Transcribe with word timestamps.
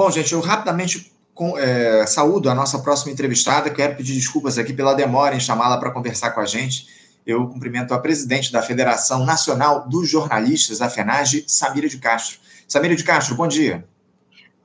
Bom, 0.00 0.10
gente, 0.10 0.32
eu 0.32 0.40
rapidamente 0.40 1.12
com, 1.34 1.58
é, 1.58 2.06
saúdo 2.06 2.48
a 2.48 2.54
nossa 2.54 2.78
próxima 2.78 3.12
entrevistada. 3.12 3.68
Quero 3.68 3.96
pedir 3.96 4.14
desculpas 4.14 4.56
aqui 4.56 4.72
pela 4.72 4.94
demora 4.94 5.36
em 5.36 5.40
chamá-la 5.40 5.76
para 5.76 5.90
conversar 5.90 6.30
com 6.30 6.40
a 6.40 6.46
gente. 6.46 6.86
Eu 7.26 7.46
cumprimento 7.46 7.92
a 7.92 7.98
presidente 7.98 8.50
da 8.50 8.62
Federação 8.62 9.26
Nacional 9.26 9.86
dos 9.86 10.08
Jornalistas, 10.08 10.80
a 10.80 10.88
FENAGE, 10.88 11.44
Samira 11.46 11.86
de 11.86 11.98
Castro. 11.98 12.38
Samira 12.66 12.96
de 12.96 13.04
Castro, 13.04 13.34
bom 13.34 13.46
dia. 13.46 13.84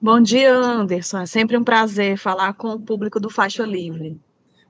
Bom 0.01 0.21
dia, 0.21 0.53
Anderson. 0.53 1.19
É 1.19 1.25
sempre 1.25 1.57
um 1.57 1.65
prazer 1.65 2.17
falar 2.17 2.53
com 2.53 2.69
o 2.69 2.79
público 2.79 3.19
do 3.19 3.29
Faixa 3.29 3.65
Livre. 3.65 4.17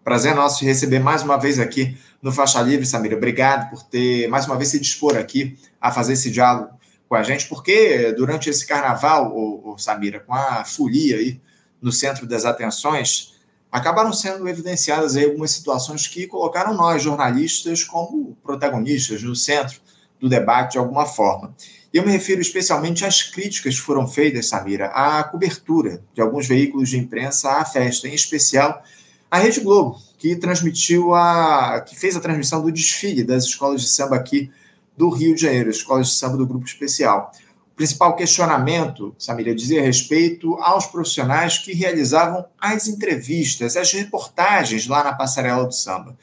Prazer 0.03 0.33
nosso 0.33 0.57
te 0.57 0.65
receber 0.65 0.97
mais 0.97 1.21
uma 1.21 1.37
vez 1.37 1.59
aqui 1.59 1.95
no 2.23 2.31
Faixa 2.31 2.59
Livre, 2.59 2.87
Samira. 2.87 3.15
Obrigado 3.15 3.69
por 3.69 3.83
ter 3.83 4.27
mais 4.29 4.47
uma 4.47 4.57
vez 4.57 4.69
se 4.69 4.79
dispor 4.79 5.15
aqui 5.15 5.59
a 5.79 5.91
fazer 5.91 6.13
esse 6.13 6.31
diálogo 6.31 6.74
com 7.07 7.15
a 7.15 7.23
gente, 7.23 7.47
porque 7.47 8.11
durante 8.13 8.49
esse 8.49 8.65
carnaval, 8.65 9.31
o, 9.35 9.73
o 9.73 9.77
Samira, 9.77 10.19
com 10.19 10.33
a 10.33 10.65
folia 10.65 11.17
aí 11.17 11.39
no 11.81 11.91
centro 11.91 12.25
das 12.25 12.45
atenções, 12.45 13.35
acabaram 13.71 14.11
sendo 14.13 14.47
evidenciadas 14.47 15.15
aí 15.15 15.25
algumas 15.25 15.51
situações 15.51 16.07
que 16.07 16.27
colocaram 16.27 16.73
nós, 16.73 17.03
jornalistas, 17.03 17.83
como 17.83 18.35
protagonistas 18.43 19.21
no 19.21 19.35
centro 19.35 19.79
do 20.19 20.29
debate 20.29 20.73
de 20.73 20.77
alguma 20.77 21.05
forma. 21.05 21.53
Eu 21.93 22.03
me 22.03 22.11
refiro 22.11 22.41
especialmente 22.41 23.05
às 23.05 23.23
críticas 23.23 23.75
que 23.75 23.81
foram 23.81 24.07
feitas, 24.07 24.47
Samira, 24.47 24.87
à 24.87 25.23
cobertura 25.23 26.01
de 26.13 26.21
alguns 26.21 26.47
veículos 26.47 26.89
de 26.89 26.97
imprensa 26.97 27.51
à 27.51 27.65
festa, 27.65 28.07
em 28.07 28.13
especial 28.13 28.83
a 29.29 29.39
Rede 29.39 29.59
Globo, 29.59 29.99
que 30.17 30.35
transmitiu 30.35 31.13
a. 31.13 31.81
que 31.81 31.95
fez 31.95 32.15
a 32.15 32.19
transmissão 32.19 32.61
do 32.61 32.71
desfile 32.71 33.23
das 33.23 33.43
escolas 33.45 33.81
de 33.81 33.87
samba 33.87 34.15
aqui 34.15 34.49
do 34.97 35.09
Rio 35.09 35.35
de 35.35 35.41
Janeiro, 35.41 35.69
escolas 35.69 36.09
de 36.09 36.15
samba 36.15 36.37
do 36.37 36.47
Grupo 36.47 36.65
Especial. 36.65 37.31
O 37.73 37.75
principal 37.75 38.15
questionamento, 38.15 39.13
Samira, 39.19 39.53
dizia 39.53 39.81
respeito 39.81 40.55
aos 40.55 40.85
profissionais 40.85 41.57
que 41.57 41.73
realizavam 41.73 42.45
as 42.59 42.87
entrevistas, 42.87 43.75
as 43.75 43.91
reportagens 43.91 44.87
lá 44.87 45.03
na 45.03 45.13
passarela 45.13 45.65
do 45.65 45.73
samba. 45.73 46.17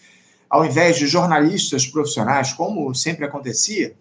Ao 0.49 0.65
invés 0.65 0.97
de 0.97 1.07
jornalistas 1.07 1.87
profissionais, 1.87 2.53
como 2.53 2.95
sempre 2.95 3.27
acontecia, 3.27 3.95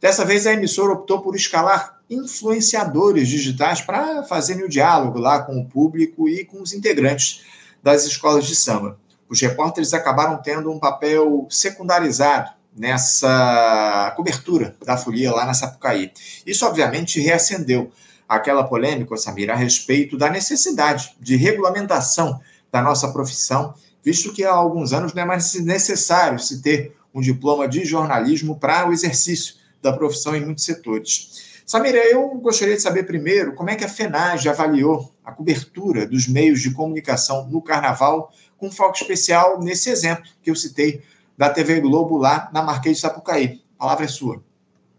dessa 0.00 0.24
vez 0.24 0.46
a 0.46 0.52
emissora 0.52 0.92
optou 0.92 1.20
por 1.20 1.34
escalar 1.34 2.00
influenciadores 2.10 3.28
digitais 3.28 3.80
para 3.80 4.22
fazerem 4.24 4.64
o 4.64 4.68
diálogo 4.68 5.18
lá 5.18 5.42
com 5.42 5.58
o 5.58 5.66
público 5.66 6.28
e 6.28 6.44
com 6.44 6.60
os 6.60 6.74
integrantes 6.74 7.44
das 7.82 8.04
escolas 8.04 8.46
de 8.46 8.56
samba. 8.56 8.98
Os 9.28 9.40
repórteres 9.40 9.94
acabaram 9.94 10.36
tendo 10.42 10.70
um 10.70 10.78
papel 10.78 11.46
secundarizado 11.48 12.50
nessa 12.76 14.12
cobertura 14.16 14.76
da 14.84 14.96
folia 14.96 15.32
lá 15.32 15.44
na 15.44 15.54
Sapucaí. 15.54 16.12
Isso, 16.46 16.64
obviamente, 16.66 17.20
reacendeu 17.20 17.90
aquela 18.28 18.64
polêmica, 18.64 19.16
Samir, 19.16 19.50
a 19.50 19.56
respeito 19.56 20.16
da 20.16 20.30
necessidade 20.30 21.16
de 21.20 21.36
regulamentação 21.36 22.40
da 22.70 22.80
nossa 22.80 23.12
profissão, 23.12 23.74
visto 24.04 24.32
que 24.32 24.44
há 24.44 24.52
alguns 24.52 24.92
anos 24.92 25.12
não 25.12 25.22
é 25.22 25.26
mais 25.26 25.54
necessário 25.54 26.38
se 26.38 26.62
ter 26.62 26.96
um 27.12 27.20
diploma 27.20 27.66
de 27.66 27.84
jornalismo 27.84 28.56
para 28.56 28.88
o 28.88 28.92
exercício 28.92 29.56
da 29.82 29.92
profissão 29.92 30.36
em 30.36 30.44
muitos 30.44 30.64
setores. 30.64 31.50
Samira, 31.66 31.98
eu 31.98 32.28
gostaria 32.36 32.76
de 32.76 32.82
saber 32.82 33.04
primeiro 33.04 33.54
como 33.54 33.70
é 33.70 33.76
que 33.76 33.84
a 33.84 33.88
FENAGE 33.88 34.48
avaliou 34.48 35.12
a 35.24 35.32
cobertura 35.32 36.06
dos 36.06 36.26
meios 36.26 36.60
de 36.60 36.72
comunicação 36.72 37.48
no 37.48 37.60
Carnaval, 37.60 38.32
com 38.56 38.70
foco 38.70 38.96
especial 38.96 39.60
nesse 39.60 39.90
exemplo 39.90 40.24
que 40.42 40.50
eu 40.50 40.56
citei 40.56 41.02
da 41.40 41.48
TV 41.48 41.80
Globo 41.80 42.18
lá 42.18 42.50
na 42.52 42.62
Marquês 42.62 42.96
de 42.96 43.00
Sapucaí. 43.00 43.62
A 43.76 43.78
palavra 43.78 44.04
é 44.04 44.08
sua. 44.08 44.44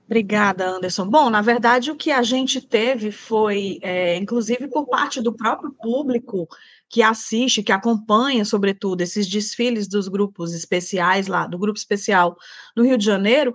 Obrigada, 0.07 0.67
Anderson. 0.67 1.07
Bom, 1.07 1.29
na 1.29 1.39
verdade, 1.39 1.91
o 1.91 1.95
que 1.95 2.11
a 2.11 2.23
gente 2.23 2.59
teve 2.59 3.11
foi, 3.11 3.77
é, 3.83 4.17
inclusive 4.17 4.67
por 4.67 4.87
parte 4.87 5.21
do 5.21 5.31
próprio 5.31 5.71
público 5.71 6.47
que 6.89 7.03
assiste, 7.03 7.61
que 7.61 7.71
acompanha, 7.71 8.43
sobretudo, 8.43 9.01
esses 9.01 9.27
desfiles 9.27 9.87
dos 9.87 10.07
grupos 10.07 10.55
especiais 10.55 11.27
lá, 11.27 11.45
do 11.45 11.59
grupo 11.59 11.77
especial 11.77 12.35
no 12.75 12.83
Rio 12.83 12.97
de 12.97 13.05
Janeiro, 13.05 13.53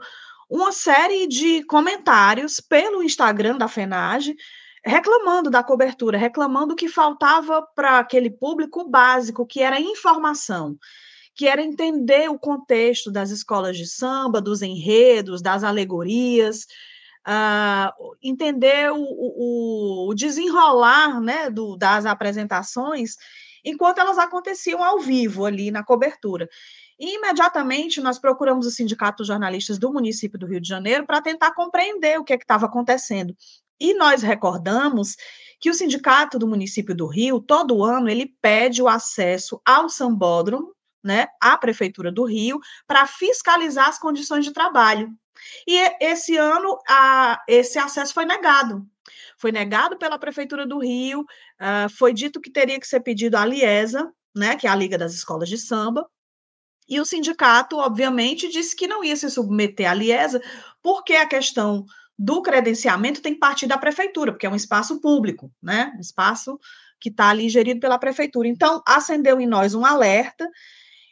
uma 0.48 0.70
série 0.70 1.26
de 1.26 1.64
comentários 1.64 2.60
pelo 2.60 3.02
Instagram 3.02 3.58
da 3.58 3.66
FENAGE, 3.66 4.36
reclamando 4.84 5.50
da 5.50 5.64
cobertura, 5.64 6.16
reclamando 6.16 6.76
que 6.76 6.88
faltava 6.88 7.66
para 7.74 7.98
aquele 7.98 8.30
público 8.30 8.88
básico, 8.88 9.44
que 9.44 9.60
era 9.60 9.80
informação 9.80 10.78
que 11.36 11.46
era 11.46 11.62
entender 11.62 12.30
o 12.30 12.38
contexto 12.38 13.12
das 13.12 13.30
escolas 13.30 13.76
de 13.76 13.86
samba, 13.86 14.40
dos 14.40 14.62
enredos, 14.62 15.42
das 15.42 15.62
alegorias, 15.62 16.66
uh, 17.28 18.16
entender 18.22 18.90
o, 18.90 18.96
o, 18.96 20.08
o, 20.08 20.14
desenrolar 20.14 21.20
né, 21.20 21.50
do, 21.50 21.76
das 21.76 22.06
apresentações 22.06 23.16
enquanto 23.62 23.98
elas 23.98 24.16
aconteciam 24.16 24.82
ao 24.82 24.98
vivo 24.98 25.44
ali 25.44 25.70
na 25.70 25.84
cobertura. 25.84 26.48
E 26.98 27.16
imediatamente 27.16 28.00
nós 28.00 28.18
procuramos 28.18 28.64
o 28.66 28.70
Sindicato 28.70 29.22
de 29.22 29.26
Jornalistas 29.26 29.78
do 29.78 29.92
município 29.92 30.38
do 30.38 30.46
Rio 30.46 30.60
de 30.60 30.68
Janeiro 30.68 31.04
para 31.04 31.20
tentar 31.20 31.52
compreender 31.52 32.18
o 32.18 32.24
que 32.24 32.32
é 32.32 32.36
estava 32.36 32.64
acontecendo. 32.64 33.36
E 33.78 33.92
nós 33.92 34.22
recordamos 34.22 35.16
que 35.60 35.68
o 35.68 35.74
sindicato 35.74 36.38
do 36.38 36.46
município 36.46 36.94
do 36.94 37.06
Rio, 37.06 37.40
todo 37.40 37.84
ano, 37.84 38.08
ele 38.08 38.34
pede 38.40 38.80
o 38.80 38.88
acesso 38.88 39.60
ao 39.66 39.90
sambódromo 39.90 40.75
né, 41.06 41.28
à 41.40 41.56
Prefeitura 41.56 42.10
do 42.10 42.24
Rio 42.24 42.58
para 42.86 43.06
fiscalizar 43.06 43.88
as 43.88 43.98
condições 43.98 44.44
de 44.44 44.52
trabalho. 44.52 45.08
E 45.66 45.78
esse 46.00 46.36
ano 46.36 46.78
a, 46.88 47.40
esse 47.46 47.78
acesso 47.78 48.12
foi 48.12 48.24
negado. 48.24 48.84
Foi 49.38 49.52
negado 49.52 49.96
pela 49.96 50.18
Prefeitura 50.18 50.66
do 50.66 50.78
Rio, 50.78 51.20
uh, 51.20 51.88
foi 51.96 52.12
dito 52.12 52.40
que 52.40 52.50
teria 52.50 52.80
que 52.80 52.88
ser 52.88 53.00
pedido 53.00 53.36
à 53.36 53.46
Liesa, 53.46 54.12
né, 54.34 54.56
que 54.56 54.66
é 54.66 54.70
a 54.70 54.74
Liga 54.74 54.98
das 54.98 55.14
Escolas 55.14 55.48
de 55.48 55.56
Samba, 55.56 56.06
e 56.88 57.00
o 57.00 57.04
sindicato, 57.04 57.76
obviamente, 57.78 58.48
disse 58.48 58.74
que 58.74 58.86
não 58.86 59.02
ia 59.02 59.16
se 59.16 59.28
submeter 59.30 59.90
à 59.90 59.94
Liesa, 59.94 60.40
porque 60.82 61.14
a 61.14 61.26
questão 61.26 61.84
do 62.18 62.40
credenciamento 62.40 63.20
tem 63.20 63.34
que 63.34 63.40
partir 63.40 63.66
da 63.66 63.76
prefeitura, 63.76 64.32
porque 64.32 64.46
é 64.46 64.50
um 64.50 64.56
espaço 64.56 65.00
público, 65.00 65.52
né? 65.62 65.92
Um 65.96 66.00
espaço 66.00 66.58
que 66.98 67.08
está 67.08 67.28
ali 67.28 67.48
gerido 67.48 67.80
pela 67.80 67.98
prefeitura. 67.98 68.48
Então, 68.48 68.82
acendeu 68.86 69.40
em 69.40 69.46
nós 69.46 69.74
um 69.74 69.84
alerta 69.84 70.48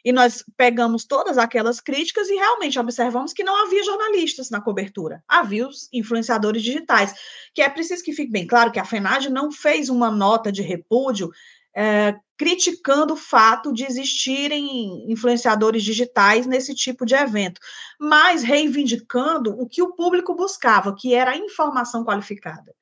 e 0.05 0.11
nós 0.11 0.45
pegamos 0.55 1.03
todas 1.03 1.39
aquelas 1.39 1.81
críticas 1.81 2.29
e 2.29 2.35
realmente 2.35 2.77
observamos 2.77 3.33
que 3.33 3.43
não 3.43 3.65
havia 3.65 3.83
jornalistas 3.83 4.51
na 4.51 4.61
cobertura, 4.61 5.23
havia 5.27 5.67
os 5.67 5.89
influenciadores 5.91 6.61
digitais, 6.61 7.15
que 7.55 7.61
é 7.63 7.67
preciso 7.67 8.03
que 8.03 8.13
fique 8.13 8.31
bem 8.31 8.45
claro 8.45 8.71
que 8.71 8.79
a 8.79 8.85
FENAD 8.85 9.31
não 9.31 9.51
fez 9.51 9.89
uma 9.89 10.11
nota 10.11 10.51
de 10.51 10.61
repúdio 10.61 11.31
é, 11.75 12.15
criticando 12.37 13.15
o 13.15 13.17
fato 13.17 13.73
de 13.73 13.83
existirem 13.83 15.11
influenciadores 15.11 15.83
digitais 15.83 16.45
nesse 16.45 16.75
tipo 16.75 17.05
de 17.05 17.15
evento, 17.15 17.59
mas 17.99 18.43
reivindicando 18.43 19.59
o 19.59 19.67
que 19.67 19.81
o 19.81 19.93
público 19.93 20.35
buscava, 20.35 20.95
que 20.95 21.15
era 21.15 21.31
a 21.31 21.37
informação 21.37 22.05
qualificada. 22.05 22.73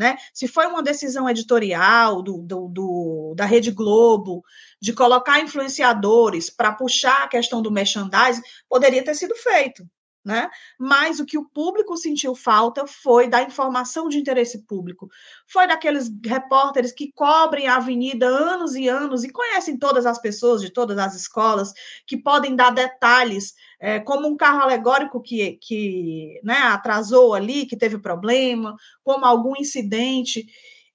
Né? 0.00 0.16
Se 0.32 0.48
foi 0.48 0.66
uma 0.66 0.82
decisão 0.82 1.28
editorial 1.28 2.22
do, 2.22 2.38
do, 2.38 2.68
do, 2.68 3.34
da 3.36 3.44
Rede 3.44 3.70
Globo 3.70 4.42
de 4.80 4.94
colocar 4.94 5.42
influenciadores 5.42 6.48
para 6.48 6.72
puxar 6.72 7.24
a 7.24 7.28
questão 7.28 7.60
do 7.60 7.70
merchandising, 7.70 8.40
poderia 8.66 9.04
ter 9.04 9.14
sido 9.14 9.34
feito. 9.36 9.86
Né? 10.22 10.50
Mas 10.78 11.18
o 11.18 11.24
que 11.24 11.38
o 11.38 11.48
público 11.48 11.96
sentiu 11.96 12.34
falta 12.34 12.86
foi 12.86 13.26
da 13.26 13.42
informação 13.42 14.06
de 14.06 14.18
interesse 14.18 14.66
público, 14.66 15.08
foi 15.48 15.66
daqueles 15.66 16.10
repórteres 16.22 16.92
que 16.92 17.10
cobrem 17.12 17.66
a 17.66 17.76
avenida 17.76 18.26
anos 18.26 18.74
e 18.74 18.86
anos 18.86 19.24
e 19.24 19.32
conhecem 19.32 19.78
todas 19.78 20.04
as 20.04 20.20
pessoas 20.20 20.60
de 20.60 20.70
todas 20.70 20.98
as 20.98 21.14
escolas, 21.14 21.72
que 22.06 22.18
podem 22.18 22.54
dar 22.54 22.68
detalhes 22.68 23.54
é, 23.80 23.98
como 23.98 24.28
um 24.28 24.36
carro 24.36 24.60
alegórico 24.60 25.22
que, 25.22 25.58
que 25.62 26.38
né, 26.44 26.58
atrasou 26.64 27.32
ali, 27.32 27.64
que 27.64 27.76
teve 27.76 27.98
problema, 27.98 28.76
como 29.02 29.24
algum 29.24 29.56
incidente. 29.56 30.44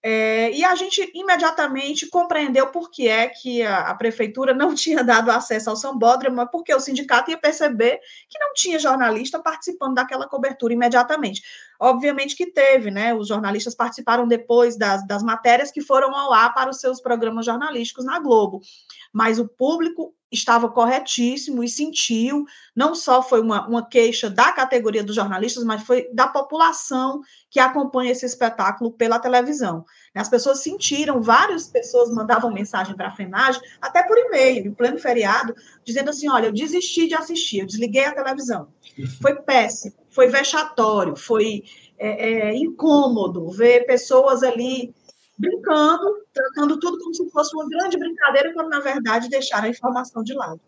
É, 0.08 0.52
e 0.52 0.64
a 0.64 0.76
gente 0.76 1.12
imediatamente 1.16 2.08
compreendeu 2.08 2.68
por 2.68 2.92
que 2.92 3.08
é 3.08 3.28
que 3.28 3.64
a, 3.64 3.90
a, 3.90 3.96
prefeitura 3.96 4.54
não 4.54 4.70
tinha 4.76 5.04
dado 5.04 5.32
acesso 5.32 5.68
ao 5.68 5.76
Sambódromo, 5.76 6.48
porque 6.52 6.72
o 6.76 6.80
sindicato 6.80 7.32
ia 7.32 7.38
perceber 7.40 8.00
que 8.30 8.38
não 8.38 8.54
tinha 8.54 8.78
jornalista 8.78 9.40
participando 9.40 9.96
daquela 9.96 10.28
cobertura 10.28 10.74
imediatamente. 10.74 11.42
Obviamente 11.80 12.36
que 12.36 12.46
teve, 12.46 12.92
né? 12.92 13.16
Os 13.16 13.28
jornalistas 13.28 13.74
participaram 13.74 14.28
depois 14.28 14.78
das, 14.78 15.06
das 15.08 15.24
matérias 15.24 15.72
que 15.72 15.82
foram 15.82 16.16
ao 16.16 16.32
ar 16.32 16.54
para 16.54 16.70
os 16.70 16.80
seus 16.80 17.02
programas 17.02 17.44
jornalísticos 17.44 18.06
na 18.06 18.20
Globo. 18.20 18.62
Mas 19.12 19.40
o 19.40 19.48
público 19.48 20.14
estava 20.36 20.70
corretíssimo 20.70 21.64
e 21.64 21.70
sentiu, 21.70 22.46
não 22.76 22.94
só 22.94 23.24
foi 23.24 23.42
uma, 23.42 23.68
uma 23.68 23.88
queixa 23.88 24.30
da 24.30 24.52
categoria 24.52 25.04
dos 25.04 25.16
jornalistas, 25.16 25.64
mas 25.64 25.82
foi 25.82 26.08
da 26.14 26.28
população 26.28 27.22
que 27.50 27.60
acompanha 27.60 28.12
esse 28.12 28.26
espetáculo 28.26 28.92
pela 28.92 29.18
televisão. 29.18 29.86
As 30.14 30.30
pessoas 30.30 30.62
sentiram, 30.62 31.22
várias 31.22 31.68
pessoas 31.68 32.10
mandavam 32.10 32.54
mensagem 32.54 32.96
para 32.96 33.08
a 33.08 33.16
FENAGE, 33.16 33.60
até 33.82 34.04
por 34.04 34.18
e-mail, 34.18 34.68
em 34.68 34.74
pleno 34.74 35.00
feriado, 35.00 35.56
dizendo 35.84 36.10
assim: 36.10 36.30
olha, 36.30 36.48
eu 36.48 36.54
desisti 36.54 37.08
de 37.08 37.16
assistir, 37.16 37.60
eu 37.60 37.66
desliguei 37.66 38.06
a 38.06 38.14
televisão. 38.14 38.68
Foi 39.22 39.36
péssimo, 39.36 39.96
foi 40.10 40.28
vexatório, 40.28 41.16
foi 41.16 41.64
é, 41.98 42.50
é, 42.50 42.56
incômodo 42.56 43.50
ver 43.50 43.86
pessoas 43.86 44.44
ali 44.44 44.94
brincando, 45.38 46.04
tratando 46.34 46.80
tudo 46.80 46.98
como 47.00 47.14
se 47.14 47.30
fosse 47.30 47.56
uma 47.56 47.68
grande 47.68 47.98
brincadeira, 47.98 48.54
quando 48.54 48.70
na 48.70 48.80
verdade 48.80 49.30
deixaram 49.30 49.66
a 49.66 49.70
informação 49.70 50.24
de 50.24 50.34
lado. 50.34 50.60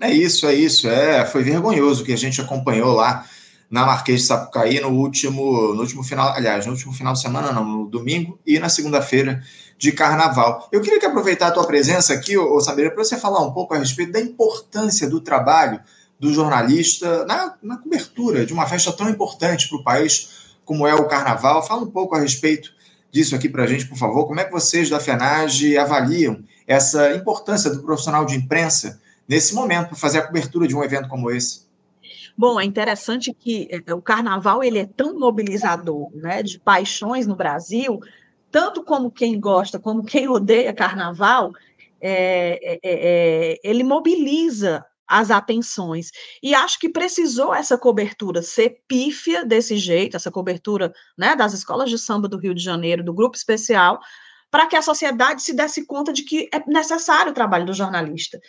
É 0.00 0.10
isso, 0.10 0.46
é 0.46 0.54
isso. 0.54 0.88
É, 0.88 1.24
foi 1.24 1.42
vergonhoso 1.42 2.02
o 2.02 2.06
que 2.06 2.12
a 2.12 2.18
gente 2.18 2.40
acompanhou 2.40 2.92
lá 2.92 3.24
na 3.70 3.86
Marquês 3.86 4.20
de 4.20 4.26
Sapucaí 4.26 4.80
no 4.80 4.90
último, 4.90 5.74
no 5.74 5.80
último 5.80 6.02
final, 6.02 6.32
aliás, 6.32 6.66
no 6.66 6.72
último 6.72 6.92
final 6.92 7.12
de 7.12 7.20
semana, 7.20 7.52
não, 7.52 7.64
no 7.64 7.86
domingo 7.86 8.38
e 8.46 8.58
na 8.58 8.68
segunda-feira 8.68 9.42
de 9.78 9.92
carnaval. 9.92 10.68
Eu 10.70 10.80
queria 10.80 11.00
que 11.00 11.06
aproveitar 11.06 11.48
a 11.48 11.50
tua 11.50 11.66
presença 11.66 12.12
aqui, 12.12 12.36
ô, 12.36 12.60
Sabeira, 12.60 12.90
para 12.90 13.02
você 13.02 13.16
falar 13.16 13.40
um 13.40 13.52
pouco 13.52 13.74
a 13.74 13.78
respeito 13.78 14.12
da 14.12 14.20
importância 14.20 15.08
do 15.08 15.20
trabalho 15.20 15.80
do 16.18 16.32
jornalista 16.32 17.24
na, 17.26 17.54
na 17.62 17.76
cobertura 17.76 18.46
de 18.46 18.52
uma 18.52 18.66
festa 18.66 18.92
tão 18.92 19.08
importante 19.08 19.68
para 19.68 19.78
o 19.78 19.82
país 19.82 20.54
como 20.64 20.86
é 20.86 20.94
o 20.94 21.08
carnaval. 21.08 21.66
Fala 21.66 21.82
um 21.82 21.90
pouco 21.90 22.14
a 22.14 22.20
respeito 22.20 22.72
disso 23.14 23.36
aqui 23.36 23.48
para 23.48 23.62
a 23.62 23.66
gente, 23.68 23.86
por 23.86 23.96
favor. 23.96 24.26
Como 24.26 24.40
é 24.40 24.44
que 24.44 24.50
vocês 24.50 24.90
da 24.90 24.98
FENAGE 24.98 25.78
avaliam 25.78 26.42
essa 26.66 27.14
importância 27.14 27.70
do 27.70 27.80
profissional 27.80 28.26
de 28.26 28.34
imprensa 28.34 29.00
nesse 29.28 29.54
momento 29.54 29.90
para 29.90 29.96
fazer 29.96 30.18
a 30.18 30.26
cobertura 30.26 30.66
de 30.66 30.74
um 30.74 30.82
evento 30.82 31.08
como 31.08 31.30
esse? 31.30 31.62
Bom, 32.36 32.60
é 32.60 32.64
interessante 32.64 33.32
que 33.32 33.68
é, 33.70 33.94
o 33.94 34.02
carnaval 34.02 34.64
ele 34.64 34.80
é 34.80 34.86
tão 34.86 35.16
mobilizador, 35.16 36.10
né, 36.12 36.42
de 36.42 36.58
paixões 36.58 37.24
no 37.24 37.36
Brasil, 37.36 38.00
tanto 38.50 38.82
como 38.82 39.12
quem 39.12 39.38
gosta, 39.38 39.78
como 39.78 40.02
quem 40.02 40.28
odeia 40.28 40.72
carnaval, 40.72 41.52
é, 42.00 42.58
é, 42.64 42.78
é, 42.82 43.60
ele 43.62 43.84
mobiliza 43.84 44.84
as 45.06 45.30
atenções. 45.30 46.10
E 46.42 46.54
acho 46.54 46.78
que 46.78 46.88
precisou 46.88 47.54
essa 47.54 47.76
cobertura 47.76 48.42
ser 48.42 48.78
pífia 48.88 49.44
desse 49.44 49.76
jeito, 49.76 50.16
essa 50.16 50.30
cobertura 50.30 50.92
né, 51.16 51.36
das 51.36 51.52
escolas 51.52 51.90
de 51.90 51.98
samba 51.98 52.28
do 52.28 52.38
Rio 52.38 52.54
de 52.54 52.62
Janeiro, 52.62 53.04
do 53.04 53.14
grupo 53.14 53.36
especial, 53.36 54.00
para 54.50 54.66
que 54.66 54.76
a 54.76 54.82
sociedade 54.82 55.42
se 55.42 55.52
desse 55.52 55.86
conta 55.86 56.12
de 56.12 56.22
que 56.22 56.48
é 56.52 56.62
necessário 56.66 57.32
o 57.32 57.34
trabalho 57.34 57.66
do 57.66 57.74
jornalista. 57.74 58.40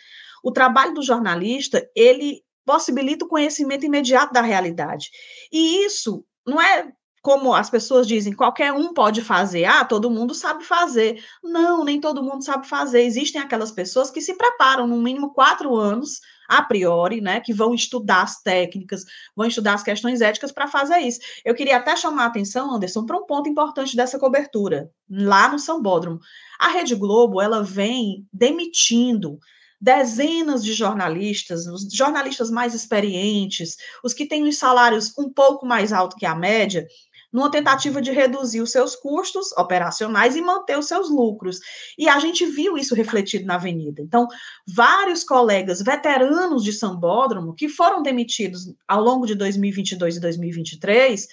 O 0.43 0.51
trabalho 0.51 0.93
do 0.93 1.01
jornalista, 1.01 1.83
ele 1.95 2.43
possibilita 2.65 3.25
o 3.25 3.27
conhecimento 3.27 3.85
imediato 3.85 4.33
da 4.33 4.41
realidade. 4.41 5.09
E 5.51 5.85
isso 5.85 6.25
não 6.45 6.61
é 6.61 6.91
como 7.25 7.55
as 7.55 7.71
pessoas 7.71 8.05
dizem, 8.05 8.33
qualquer 8.33 8.71
um 8.71 8.93
pode 8.93 9.19
fazer, 9.19 9.65
ah, 9.65 9.83
todo 9.83 10.11
mundo 10.11 10.35
sabe 10.35 10.63
fazer. 10.63 11.23
Não, 11.43 11.83
nem 11.83 11.99
todo 11.99 12.21
mundo 12.21 12.45
sabe 12.45 12.67
fazer. 12.67 13.01
Existem 13.01 13.41
aquelas 13.41 13.71
pessoas 13.71 14.11
que 14.11 14.21
se 14.21 14.37
preparam 14.37 14.85
no 14.85 14.97
mínimo 14.97 15.33
quatro 15.33 15.75
anos, 15.75 16.19
a 16.47 16.61
priori, 16.61 17.21
né, 17.21 17.39
que 17.39 17.53
vão 17.53 17.73
estudar 17.73 18.23
as 18.23 18.41
técnicas, 18.41 19.03
vão 19.35 19.47
estudar 19.47 19.73
as 19.73 19.83
questões 19.83 20.21
éticas 20.21 20.51
para 20.51 20.67
fazer 20.67 20.99
isso. 20.99 21.19
Eu 21.43 21.55
queria 21.55 21.77
até 21.77 21.95
chamar 21.95 22.23
a 22.23 22.27
atenção, 22.27 22.73
Anderson, 22.73 23.05
para 23.05 23.17
um 23.17 23.25
ponto 23.25 23.49
importante 23.49 23.95
dessa 23.95 24.19
cobertura, 24.19 24.89
lá 25.09 25.47
no 25.47 25.59
Sambódromo. 25.59 26.19
A 26.59 26.69
Rede 26.69 26.95
Globo, 26.95 27.41
ela 27.41 27.63
vem 27.63 28.25
demitindo 28.31 29.39
dezenas 29.79 30.63
de 30.63 30.73
jornalistas, 30.73 31.67
os 31.67 31.91
jornalistas 31.93 32.49
mais 32.49 32.73
experientes, 32.73 33.77
os 34.03 34.13
que 34.13 34.25
têm 34.25 34.47
os 34.47 34.57
salários 34.57 35.13
um 35.17 35.31
pouco 35.31 35.65
mais 35.65 35.91
altos 35.93 36.17
que 36.17 36.25
a 36.25 36.33
média, 36.33 36.87
numa 37.31 37.51
tentativa 37.51 38.01
de 38.01 38.11
reduzir 38.11 38.61
os 38.61 38.71
seus 38.71 38.95
custos 38.95 39.51
operacionais 39.53 40.35
e 40.35 40.41
manter 40.41 40.77
os 40.77 40.87
seus 40.87 41.09
lucros. 41.09 41.59
E 41.97 42.07
a 42.07 42.19
gente 42.19 42.45
viu 42.45 42.77
isso 42.77 42.95
refletido 42.95 43.45
na 43.45 43.55
Avenida. 43.55 44.01
Então, 44.01 44.27
vários 44.67 45.23
colegas 45.23 45.81
veteranos 45.81 46.63
de 46.63 46.73
Sambódromo, 46.73 47.53
que 47.53 47.69
foram 47.69 48.01
demitidos 48.01 48.73
ao 48.87 49.01
longo 49.01 49.25
de 49.25 49.35
2022 49.35 50.17
e 50.17 50.19
2023, 50.19 51.27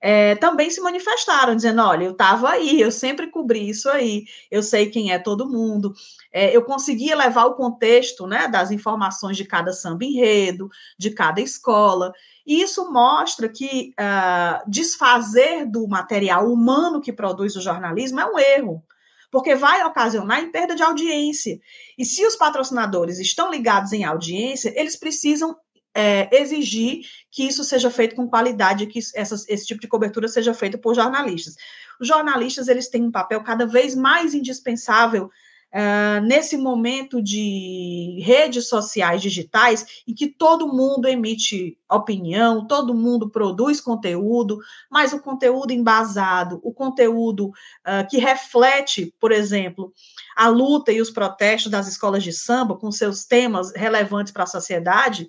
é, 0.00 0.36
também 0.36 0.70
se 0.70 0.80
manifestaram, 0.80 1.56
dizendo: 1.56 1.82
olha, 1.82 2.04
eu 2.04 2.12
estava 2.12 2.50
aí, 2.50 2.80
eu 2.80 2.90
sempre 2.90 3.28
cobri 3.28 3.68
isso 3.68 3.88
aí, 3.88 4.24
eu 4.50 4.62
sei 4.62 4.86
quem 4.86 5.12
é 5.12 5.18
todo 5.18 5.48
mundo, 5.48 5.92
é, 6.32 6.54
eu 6.54 6.62
conseguia 6.62 7.16
levar 7.16 7.46
o 7.46 7.54
contexto 7.54 8.26
né, 8.26 8.48
das 8.48 8.70
informações 8.70 9.36
de 9.36 9.44
cada 9.44 9.72
samba 9.72 10.04
enredo, 10.04 10.68
de 10.98 11.10
cada 11.10 11.40
escola, 11.40 12.12
e 12.46 12.62
isso 12.62 12.90
mostra 12.90 13.48
que 13.48 13.92
uh, 14.00 14.70
desfazer 14.70 15.66
do 15.66 15.86
material 15.86 16.50
humano 16.50 17.00
que 17.00 17.12
produz 17.12 17.56
o 17.56 17.60
jornalismo 17.60 18.20
é 18.20 18.26
um 18.26 18.38
erro, 18.38 18.82
porque 19.30 19.54
vai 19.54 19.84
ocasionar 19.84 20.40
em 20.40 20.50
perda 20.50 20.74
de 20.74 20.82
audiência. 20.82 21.60
E 21.98 22.04
se 22.04 22.24
os 22.24 22.36
patrocinadores 22.36 23.18
estão 23.18 23.50
ligados 23.50 23.92
em 23.92 24.04
audiência, 24.04 24.72
eles 24.74 24.96
precisam 24.96 25.56
é, 25.98 26.28
exigir 26.30 27.00
que 27.28 27.42
isso 27.42 27.64
seja 27.64 27.90
feito 27.90 28.14
com 28.14 28.28
qualidade, 28.28 28.86
que 28.86 29.00
essa, 29.16 29.34
esse 29.48 29.66
tipo 29.66 29.80
de 29.80 29.88
cobertura 29.88 30.28
seja 30.28 30.54
feito 30.54 30.78
por 30.78 30.94
jornalistas. 30.94 31.56
Os 32.00 32.06
jornalistas 32.06 32.68
eles 32.68 32.88
têm 32.88 33.02
um 33.02 33.10
papel 33.10 33.42
cada 33.42 33.66
vez 33.66 33.96
mais 33.96 34.32
indispensável 34.32 35.28
Uh, 35.70 36.24
nesse 36.24 36.56
momento 36.56 37.20
de 37.20 38.22
redes 38.24 38.70
sociais 38.70 39.20
digitais, 39.20 40.02
em 40.08 40.14
que 40.14 40.26
todo 40.26 40.66
mundo 40.66 41.06
emite 41.06 41.76
opinião, 41.90 42.66
todo 42.66 42.94
mundo 42.94 43.28
produz 43.28 43.78
conteúdo, 43.78 44.60
mas 44.90 45.12
o 45.12 45.20
conteúdo 45.20 45.70
embasado, 45.70 46.58
o 46.62 46.72
conteúdo 46.72 47.48
uh, 47.48 48.08
que 48.08 48.16
reflete, 48.16 49.14
por 49.20 49.30
exemplo, 49.30 49.92
a 50.34 50.48
luta 50.48 50.90
e 50.90 51.02
os 51.02 51.10
protestos 51.10 51.70
das 51.70 51.86
escolas 51.86 52.22
de 52.22 52.32
samba, 52.32 52.74
com 52.74 52.90
seus 52.90 53.26
temas 53.26 53.70
relevantes 53.76 54.32
para 54.32 54.44
a 54.44 54.46
sociedade, 54.46 55.28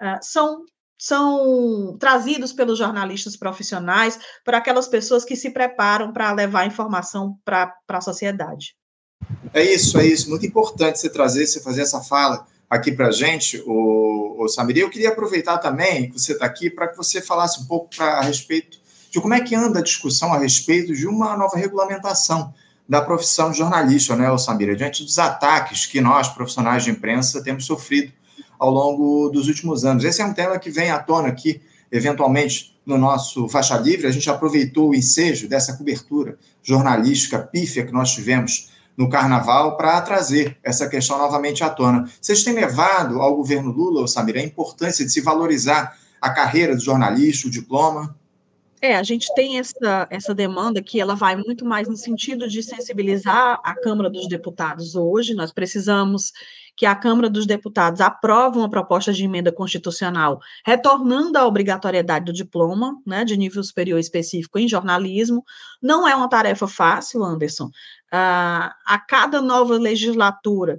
uh, 0.00 0.18
são 0.22 0.64
são 1.00 1.96
trazidos 1.98 2.52
pelos 2.52 2.76
jornalistas 2.76 3.36
profissionais, 3.36 4.18
por 4.44 4.54
aquelas 4.54 4.88
pessoas 4.88 5.24
que 5.24 5.36
se 5.36 5.50
preparam 5.50 6.12
para 6.12 6.32
levar 6.32 6.66
informação 6.66 7.38
para 7.44 7.72
a 7.88 8.00
sociedade. 8.00 8.74
É 9.54 9.62
isso, 9.62 9.98
é 9.98 10.06
isso. 10.06 10.28
Muito 10.28 10.44
importante 10.44 10.98
você 10.98 11.08
trazer, 11.08 11.46
você 11.46 11.60
fazer 11.60 11.82
essa 11.82 12.00
fala 12.00 12.46
aqui 12.68 12.90
para 12.90 13.08
a 13.08 13.12
gente, 13.12 13.62
o, 13.64 14.42
o 14.42 14.48
Samir. 14.48 14.78
Eu 14.78 14.90
queria 14.90 15.10
aproveitar 15.10 15.58
também 15.58 16.10
que 16.10 16.18
você 16.18 16.32
está 16.32 16.46
aqui 16.46 16.68
para 16.68 16.88
que 16.88 16.96
você 16.96 17.22
falasse 17.22 17.60
um 17.62 17.66
pouco 17.66 17.94
pra, 17.96 18.18
a 18.18 18.22
respeito 18.22 18.78
de 19.10 19.20
como 19.20 19.34
é 19.34 19.40
que 19.40 19.54
anda 19.54 19.78
a 19.78 19.82
discussão 19.82 20.32
a 20.32 20.38
respeito 20.38 20.92
de 20.92 21.06
uma 21.06 21.36
nova 21.36 21.56
regulamentação 21.56 22.52
da 22.88 23.00
profissão 23.02 23.50
de 23.50 23.58
jornalista, 23.58 24.16
né, 24.16 24.36
Samira, 24.38 24.74
diante 24.74 25.04
dos 25.04 25.18
ataques 25.18 25.84
que 25.84 26.00
nós, 26.00 26.28
profissionais 26.28 26.84
de 26.84 26.90
imprensa, 26.90 27.42
temos 27.42 27.66
sofrido 27.66 28.12
ao 28.58 28.70
longo 28.70 29.28
dos 29.30 29.48
últimos 29.48 29.84
anos. 29.84 30.04
Esse 30.04 30.20
é 30.20 30.24
um 30.24 30.34
tema 30.34 30.58
que 30.58 30.70
vem 30.70 30.90
à 30.90 30.98
tona 30.98 31.28
aqui, 31.28 31.60
eventualmente, 31.90 32.76
no 32.84 32.98
nosso 32.98 33.48
Faixa 33.48 33.76
Livre. 33.76 34.06
A 34.06 34.10
gente 34.10 34.28
aproveitou 34.28 34.90
o 34.90 34.94
ensejo 34.94 35.48
dessa 35.48 35.76
cobertura 35.76 36.38
jornalística 36.62 37.38
pífia 37.38 37.86
que 37.86 37.92
nós 37.92 38.12
tivemos 38.12 38.70
no 38.96 39.08
carnaval 39.08 39.76
para 39.76 40.00
trazer 40.00 40.56
essa 40.62 40.88
questão 40.88 41.18
novamente 41.18 41.62
à 41.62 41.70
tona. 41.70 42.10
Vocês 42.20 42.42
têm 42.42 42.54
levado 42.54 43.20
ao 43.20 43.36
governo 43.36 43.70
Lula, 43.70 44.08
Samir, 44.08 44.36
a 44.36 44.42
importância 44.42 45.04
de 45.04 45.12
se 45.12 45.20
valorizar 45.20 45.96
a 46.20 46.30
carreira 46.30 46.74
do 46.74 46.82
jornalista, 46.82 47.46
o 47.46 47.50
diploma? 47.50 48.17
É, 48.80 48.96
a 48.96 49.02
gente 49.02 49.32
tem 49.34 49.58
essa, 49.58 50.06
essa 50.10 50.34
demanda 50.34 50.80
que 50.82 51.00
ela 51.00 51.14
vai 51.14 51.34
muito 51.36 51.64
mais 51.64 51.88
no 51.88 51.96
sentido 51.96 52.48
de 52.48 52.62
sensibilizar 52.62 53.60
a 53.64 53.74
Câmara 53.74 54.08
dos 54.08 54.28
Deputados 54.28 54.94
hoje. 54.94 55.34
Nós 55.34 55.52
precisamos 55.52 56.32
que 56.76 56.86
a 56.86 56.94
Câmara 56.94 57.28
dos 57.28 57.44
Deputados 57.44 58.00
aprove 58.00 58.56
uma 58.58 58.70
proposta 58.70 59.12
de 59.12 59.24
emenda 59.24 59.50
constitucional 59.50 60.38
retornando 60.64 61.36
à 61.36 61.44
obrigatoriedade 61.44 62.26
do 62.26 62.32
diploma, 62.32 62.96
né, 63.04 63.24
de 63.24 63.36
nível 63.36 63.64
superior 63.64 63.98
específico 63.98 64.60
em 64.60 64.68
jornalismo. 64.68 65.44
Não 65.82 66.06
é 66.06 66.14
uma 66.14 66.28
tarefa 66.28 66.68
fácil, 66.68 67.24
Anderson. 67.24 67.66
Uh, 67.66 68.70
a 68.86 69.04
cada 69.08 69.42
nova 69.42 69.76
legislatura, 69.76 70.78